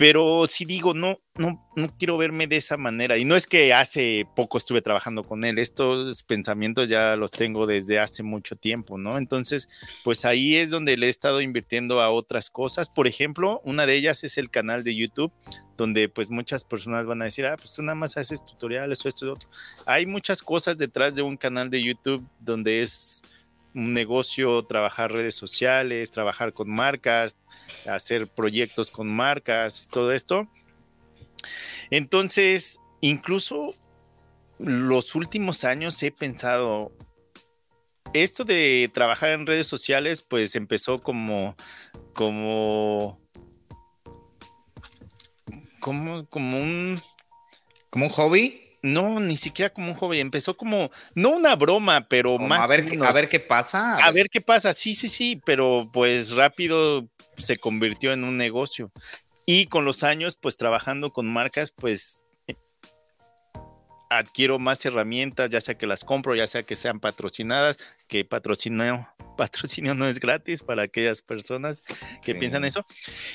[0.00, 3.18] Pero sí digo, no, no, no quiero verme de esa manera.
[3.18, 7.66] Y no es que hace poco estuve trabajando con él, estos pensamientos ya los tengo
[7.66, 9.18] desde hace mucho tiempo, ¿no?
[9.18, 9.68] Entonces,
[10.02, 12.88] pues ahí es donde le he estado invirtiendo a otras cosas.
[12.88, 15.34] Por ejemplo, una de ellas es el canal de YouTube,
[15.80, 19.08] donde pues muchas personas van a decir, ah, pues tú nada más haces tutoriales o
[19.08, 19.48] esto y otro.
[19.86, 23.22] Hay muchas cosas detrás de un canal de YouTube donde es
[23.74, 27.38] un negocio, trabajar redes sociales, trabajar con marcas,
[27.86, 30.48] hacer proyectos con marcas, todo esto.
[31.90, 33.74] Entonces, incluso
[34.58, 36.92] los últimos años he pensado,
[38.12, 41.56] esto de trabajar en redes sociales, pues empezó como,
[42.12, 43.18] como,
[45.80, 47.00] como, como un,
[47.90, 48.66] como un hobby.
[48.82, 50.20] No, ni siquiera como un hobby.
[50.20, 52.64] Empezó como, no una broma, pero más.
[52.64, 53.96] A ver, a ver qué pasa.
[53.96, 54.28] A, ver.
[54.30, 54.72] qué pasa.
[54.72, 58.90] Sí, sí, sí, pero pues rápido se convirtió en un negocio.
[59.44, 62.24] Y con los años, pues trabajando con marcas, pues
[64.10, 69.08] adquiero más herramientas, ya sea que las compro, ya sea que sean patrocinadas, que patrocinio,
[69.38, 71.82] patrocinio no es gratis para aquellas personas
[72.22, 72.84] que piensan eso.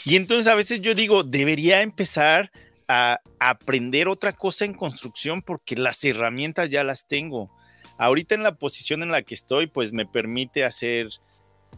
[0.03, 2.51] Y entonces a veces yo digo, debería empezar
[2.87, 7.49] a aprender otra cosa en construcción porque las herramientas ya las tengo.
[7.97, 11.09] Ahorita en la posición en la que estoy, pues me permite hacer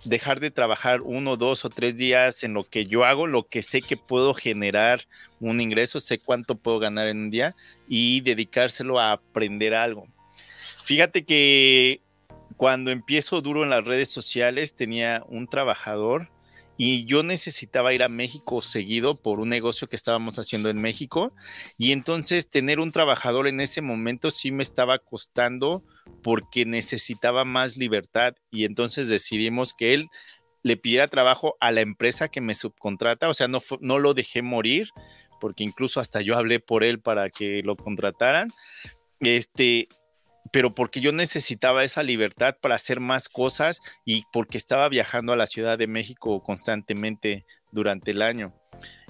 [0.04, 3.62] dejar de trabajar uno, dos o tres días en lo que yo hago, lo que
[3.62, 5.08] sé que puedo generar
[5.40, 7.56] un ingreso, sé cuánto puedo ganar en un día
[7.88, 10.08] y dedicárselo a aprender algo.
[10.84, 12.02] Fíjate que
[12.56, 16.30] cuando empiezo duro en las redes sociales tenía un trabajador
[16.78, 21.34] y yo necesitaba ir a México seguido por un negocio que estábamos haciendo en México
[21.78, 25.84] y entonces tener un trabajador en ese momento sí me estaba costando
[26.22, 30.08] porque necesitaba más libertad y entonces decidimos que él
[30.64, 34.42] le pidiera trabajo a la empresa que me subcontrata, o sea, no, no lo dejé
[34.42, 34.90] morir
[35.40, 38.50] porque incluso hasta yo hablé por él para que lo contrataran.
[39.20, 39.88] Este,
[40.52, 45.38] pero porque yo necesitaba esa libertad para hacer más cosas y porque estaba viajando a
[45.38, 48.54] la Ciudad de México constantemente durante el año.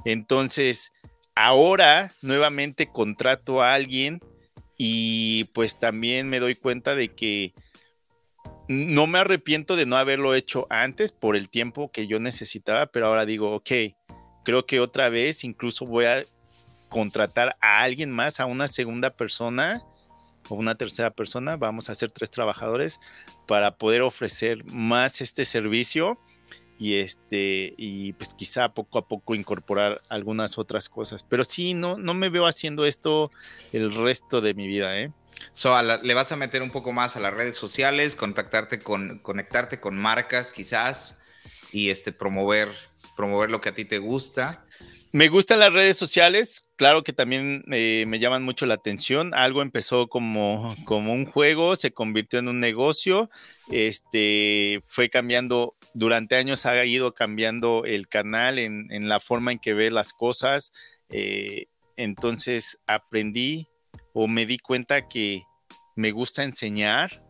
[0.05, 0.91] Entonces,
[1.35, 4.21] ahora nuevamente contrato a alguien
[4.77, 7.53] y pues también me doy cuenta de que
[8.67, 13.07] no me arrepiento de no haberlo hecho antes por el tiempo que yo necesitaba, pero
[13.07, 13.71] ahora digo, ok,
[14.43, 16.23] creo que otra vez incluso voy a
[16.89, 19.81] contratar a alguien más, a una segunda persona
[20.49, 22.99] o una tercera persona, vamos a ser tres trabajadores
[23.47, 26.19] para poder ofrecer más este servicio
[26.79, 31.23] y este y pues quizá poco a poco incorporar algunas otras cosas.
[31.23, 33.31] Pero sí no no me veo haciendo esto
[33.73, 35.11] el resto de mi vida eh
[35.51, 39.79] so, le vas a meter un poco más a las redes sociales contactarte con conectarte
[39.79, 41.21] con marcas quizás
[41.71, 42.69] y este promover
[43.15, 44.66] promover lo que a ti te gusta
[45.11, 49.33] me gustan las redes sociales, claro que también eh, me llaman mucho la atención.
[49.33, 53.29] Algo empezó como, como un juego, se convirtió en un negocio,
[53.69, 59.73] este, fue cambiando, durante años ha ido cambiando el canal en, la forma en que
[59.73, 60.71] ve las cosas.
[61.09, 63.67] Eh, entonces aprendí
[64.13, 65.43] o me di cuenta que
[65.95, 67.23] me gusta enseñar.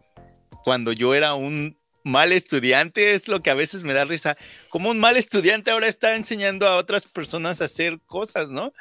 [0.64, 1.78] Cuando yo era un
[2.08, 4.38] mal estudiante, es lo que a veces me da risa.
[4.70, 8.74] Como un mal estudiante ahora está enseñando a otras personas a hacer cosas, ¿no?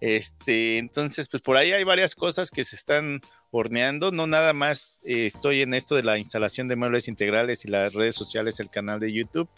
[0.00, 3.20] Este, entonces, pues por ahí hay varias cosas que se están
[3.50, 4.12] horneando.
[4.12, 7.92] No nada más eh, estoy en esto de la instalación de muebles integrales y las
[7.92, 9.48] redes sociales, el canal de YouTube.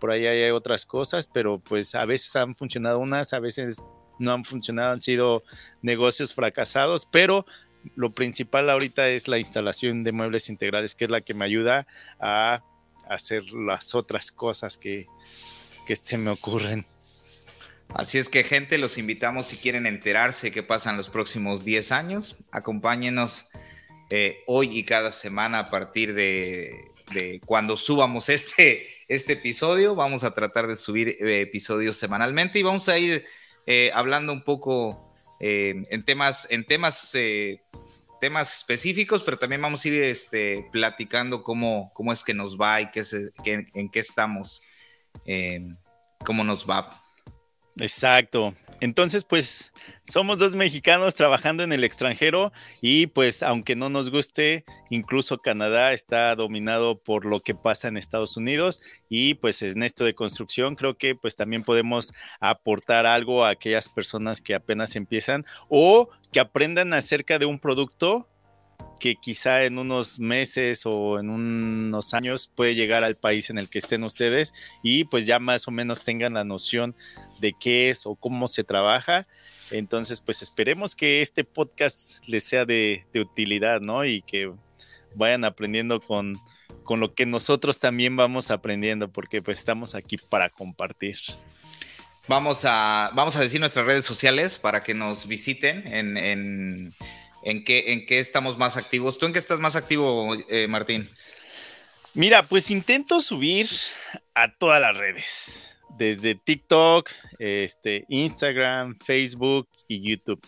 [0.00, 3.82] Por ahí hay otras cosas, pero pues a veces han funcionado unas, a veces
[4.18, 5.42] no han funcionado, han sido
[5.82, 7.46] negocios fracasados, pero
[7.96, 11.86] lo principal ahorita es la instalación de muebles integrales, que es la que me ayuda
[12.20, 12.62] a
[13.08, 15.06] hacer las otras cosas que,
[15.86, 16.84] se me ocurren.
[17.90, 21.92] Así es que gente, los invitamos si quieren enterarse qué pasa en los próximos 10
[21.92, 23.46] años, acompáñenos
[24.10, 26.70] eh, hoy y cada semana a partir de,
[27.44, 29.94] cuando subamos este, este episodio.
[29.94, 33.24] Vamos a tratar de subir eh, episodios semanalmente y vamos a ir
[33.66, 37.14] eh, hablando un poco en temas, en temas,
[38.24, 42.80] temas específicos, pero también vamos a ir este, platicando cómo, cómo es que nos va
[42.80, 43.02] y qué
[43.74, 44.62] en qué estamos,
[45.26, 45.60] eh,
[46.24, 46.88] cómo nos va.
[47.78, 48.54] Exacto.
[48.80, 49.72] Entonces, pues
[50.04, 55.92] somos dos mexicanos trabajando en el extranjero y pues aunque no nos guste, incluso Canadá
[55.92, 60.76] está dominado por lo que pasa en Estados Unidos y pues en esto de construcción
[60.76, 66.40] creo que pues también podemos aportar algo a aquellas personas que apenas empiezan o que
[66.40, 68.28] aprendan acerca de un producto
[69.04, 73.68] que quizá en unos meses o en unos años puede llegar al país en el
[73.68, 76.96] que estén ustedes y pues ya más o menos tengan la noción
[77.38, 79.26] de qué es o cómo se trabaja.
[79.70, 84.06] Entonces, pues esperemos que este podcast les sea de, utilidad, ¿no?
[84.06, 84.50] Y que
[85.14, 86.38] vayan aprendiendo con,
[86.82, 91.18] con lo que nosotros también vamos aprendiendo, porque pues estamos aquí para compartir.
[92.26, 96.94] Vamos a, vamos a decir nuestras redes sociales para que nos visiten en ¿En
[97.64, 99.18] qué, ¿En qué estamos más activos?
[99.18, 101.08] ¿Tú en qué estás más activo, eh, Martín?
[102.14, 103.68] Mira, pues intento subir
[104.34, 110.40] a todas las redes, desde TikTok, este, Instagram, Facebook y YouTube.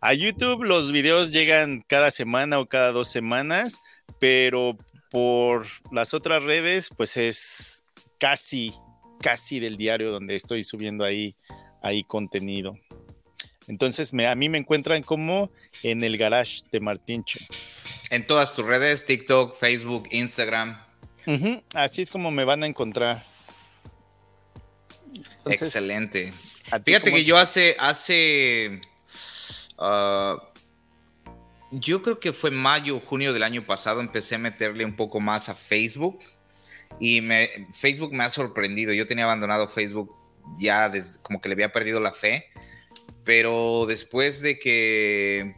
[0.00, 3.80] A YouTube los videos llegan cada semana o cada dos semanas,
[4.18, 4.76] pero
[5.12, 7.84] por las otras redes, pues es
[8.18, 8.74] casi,
[9.20, 11.36] casi del diario donde estoy subiendo ahí,
[11.82, 12.76] ahí contenido.
[13.68, 15.50] Entonces a mí me encuentran como
[15.82, 17.38] en el garage de Martincho.
[18.10, 20.80] En todas tus redes, TikTok, Facebook, Instagram.
[21.74, 23.24] Así es como me van a encontrar.
[25.46, 26.32] Excelente.
[26.84, 28.80] Fíjate que yo hace, hace,
[29.78, 30.36] ah,
[31.70, 35.48] yo creo que fue mayo, junio del año pasado, empecé a meterle un poco más
[35.48, 36.20] a Facebook
[36.98, 38.92] y me, Facebook me ha sorprendido.
[38.92, 40.14] Yo tenía abandonado Facebook
[40.58, 42.46] ya desde, como que le había perdido la fe
[43.24, 45.54] pero después de que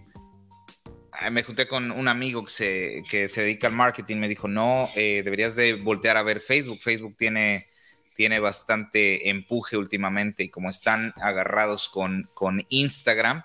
[1.22, 4.48] eh, me junté con un amigo que se, que se dedica al marketing, me dijo,
[4.48, 6.80] no, eh, deberías de voltear a ver Facebook.
[6.80, 7.68] Facebook tiene,
[8.16, 13.44] tiene bastante empuje últimamente y como están agarrados con, con Instagram,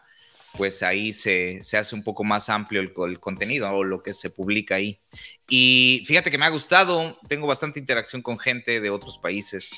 [0.57, 4.76] pues ahí se, hace un poco más amplio el, contenido o lo que se publica
[4.76, 4.99] ahí.
[5.47, 9.71] Y fíjate que me ha gustado, tengo bastante interacción con gente de otros países,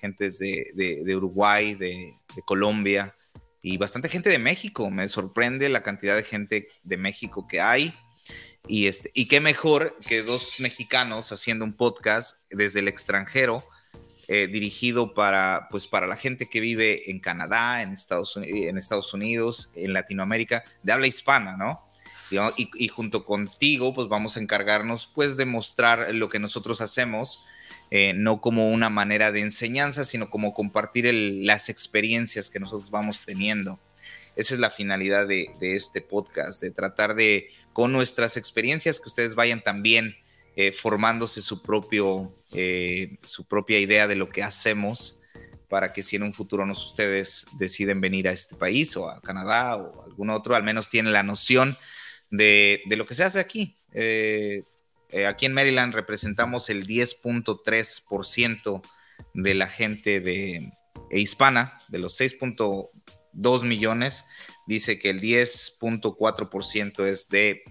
[0.00, 2.14] gente de, Uruguay, de,
[2.46, 3.14] Colombia
[3.64, 4.90] y bastante gente de México.
[4.90, 7.94] Me sorprende la cantidad de gente de México que hay.
[8.68, 13.64] Y, este, y qué mejor que dos mexicanos haciendo un podcast desde el extranjero
[14.28, 19.70] eh, dirigido para, pues, para la gente que vive en Canadá, en Estados, Estados Unidos,
[19.74, 21.82] en Latinoamérica, de habla hispana, ¿no?
[22.56, 27.44] Y, junto contigo, pues vamos a encargarnos, pues, de mostrar lo que nosotros hacemos,
[27.96, 33.24] eh, no como una manera de enseñanza, sino como compartir las experiencias que nosotros vamos
[33.24, 33.78] teniendo.
[34.34, 39.36] Esa es la finalidad de, este podcast, de tratar de, con nuestras experiencias, que ustedes
[39.36, 40.16] vayan también
[40.56, 45.20] eh, formándose su, propio, eh, su propia idea de lo que hacemos
[45.68, 49.20] para que si en un futuro nos ustedes deciden venir a este país o a
[49.20, 51.78] Canadá o algún otro, al menos tienen la noción
[52.32, 53.78] de, lo que se hace aquí.
[55.28, 58.82] Aquí en Maryland representamos el 10.3%
[59.34, 60.72] de la gente de,
[61.10, 64.24] hispana, de los 6.2 millones,
[64.66, 67.62] dice que el 10.4% es de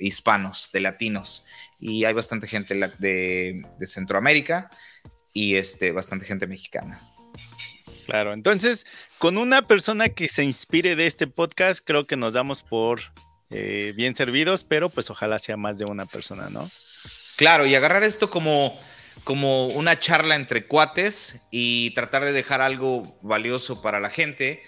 [0.00, 1.44] hispanos, de latinos
[1.78, 4.70] y hay bastante gente de, Centroamérica
[5.32, 7.00] y este, bastante gente mexicana.
[8.06, 8.86] Claro, entonces
[9.18, 13.00] con una persona que se inspire de este podcast, creo que nos damos por
[13.50, 16.68] eh, bien servidos, pero pues ojalá sea más de una persona, ¿no?
[17.36, 18.78] Claro, y agarrar esto como,
[19.24, 24.62] como una charla entre cuates y tratar de dejar algo valioso para la gente.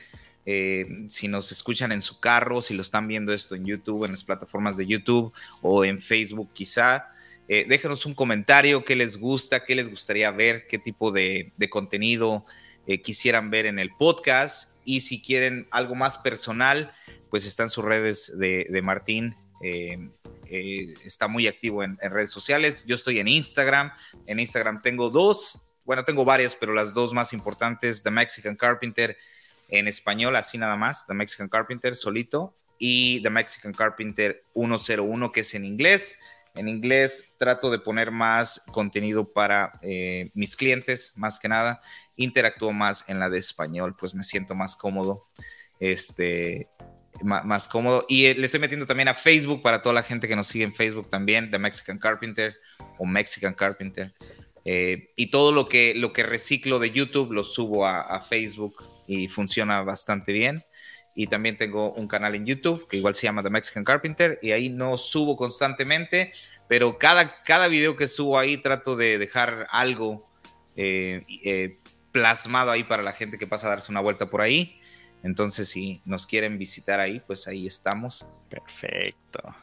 [0.46, 4.12] Eh, si nos escuchan en su carro, si lo están viendo esto en YouTube, en
[4.12, 5.32] las plataformas de YouTube
[5.62, 7.10] o en Facebook quizá,
[7.52, 12.44] eh, déjenos un comentario, qué les gusta, qué les gustaría ver, qué tipo de, contenido
[12.86, 16.92] eh, quisieran ver en el podcast y si quieren algo más personal,
[17.30, 19.36] pues están sus redes de, Martín.
[20.50, 22.84] está muy activo en, en redes sociales.
[22.86, 23.92] Yo estoy en Instagram.
[24.26, 29.16] En Instagram tengo dos, bueno, tengo varias, pero las dos más importantes, The Mexican Carpenter
[29.68, 35.40] en español, así nada más, The Mexican Carpenter solito, y The Mexican Carpenter 101, que
[35.40, 36.16] es en inglés.
[36.56, 41.80] En inglés trato de poner más contenido para eh, mis clientes, más que nada.
[42.16, 45.28] Interactúo más en la de español, pues me siento más cómodo.
[45.78, 46.68] Este,
[47.22, 48.04] más, cómodo.
[48.08, 50.64] Y eh, le estoy metiendo también a Facebook para toda la gente que nos sigue
[50.64, 52.56] en Facebook también, The Mexican Carpenter
[52.98, 54.12] o Mexican Carpenter.
[54.64, 58.74] Eh, y todo lo que, lo que reciclo de YouTube lo subo a Facebook
[59.06, 60.62] y funciona bastante bien.
[61.14, 64.52] Y también tengo un canal en YouTube que igual se llama The Mexican Carpenter y
[64.52, 66.32] ahí no subo constantemente,
[66.68, 70.30] pero cada, cada video que subo ahí trato de dejar algo
[70.76, 71.78] eh,
[72.12, 74.79] plasmado ahí para la gente que pasa a darse una vuelta por ahí.
[75.22, 78.26] Entonces, si nos quieren visitar ahí, pues ahí estamos.
[78.48, 79.54] Perfecto.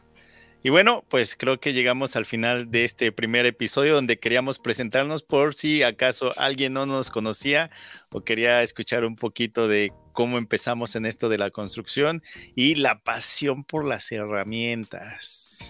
[0.62, 5.22] Y bueno, pues creo que llegamos al final de este primer episodio donde queríamos presentarnos
[5.22, 7.70] por si acaso alguien no nos conocía
[8.10, 12.24] o quería escuchar un poquito de cómo empezamos en esto de la construcción
[12.56, 15.60] y la pasión por las herramientas.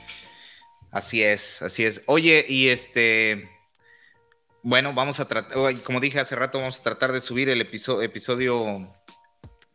[0.90, 2.02] Así es, así es.
[2.06, 3.50] Oye, y este,
[4.62, 8.00] bueno, vamos a tratar, como dije hace rato, vamos a tratar de subir el episodio,
[8.00, 8.90] episodio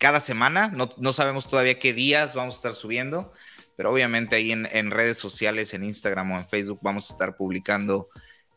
[0.03, 0.67] cada semana.
[0.75, 3.31] No, no sabemos todavía qué días vamos a estar subiendo
[3.75, 8.07] pero obviamente ahí en, redes sociales, en Instagram o en Facebook, vamos a estar publicando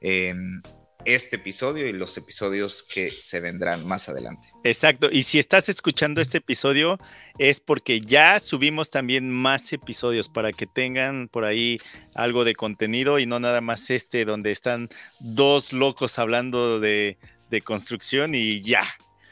[0.01, 0.60] em,
[1.05, 4.48] este episodio y los episodios que se vendrán más adelante.
[4.64, 6.98] Exacto, y si estás escuchando este episodio
[7.39, 11.78] es porque ya subimos también más episodios para que tengan por ahí
[12.14, 14.89] algo de contenido y no nada más este donde están
[15.20, 17.16] dos locos hablando de,
[17.64, 18.85] construcción y ya.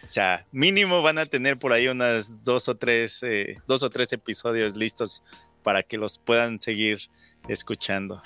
[0.04, 3.90] O sea, mínimo van a tener por ahí unas dos o tres, eh, dos o
[3.90, 5.22] tres episodios listos
[5.62, 7.08] para que los puedan seguir
[7.48, 8.22] escuchando.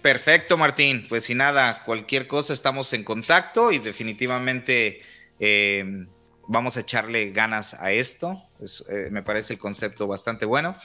[0.00, 1.06] Perfecto, Martín.
[1.08, 5.00] Pues sin nada, cualquier cosa estamos en contacto y definitivamente
[5.40, 6.06] eh,
[6.48, 8.42] vamos a echarle ganas a esto.
[8.88, 10.76] Eh, me parece el concepto bastante bueno.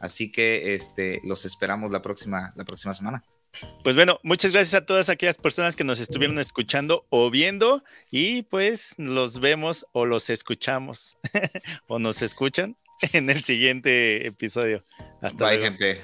[0.00, 3.24] Así que este, los esperamos la próxima, la próxima semana.
[3.82, 8.42] Pues bueno, muchas gracias a todas aquellas personas que nos estuvieron escuchando o viendo y
[8.42, 11.16] pues los vemos o los escuchamos
[11.86, 12.76] o nos escuchan
[13.12, 14.84] en el siguiente episodio.
[15.20, 16.00] Hasta Bye, gente.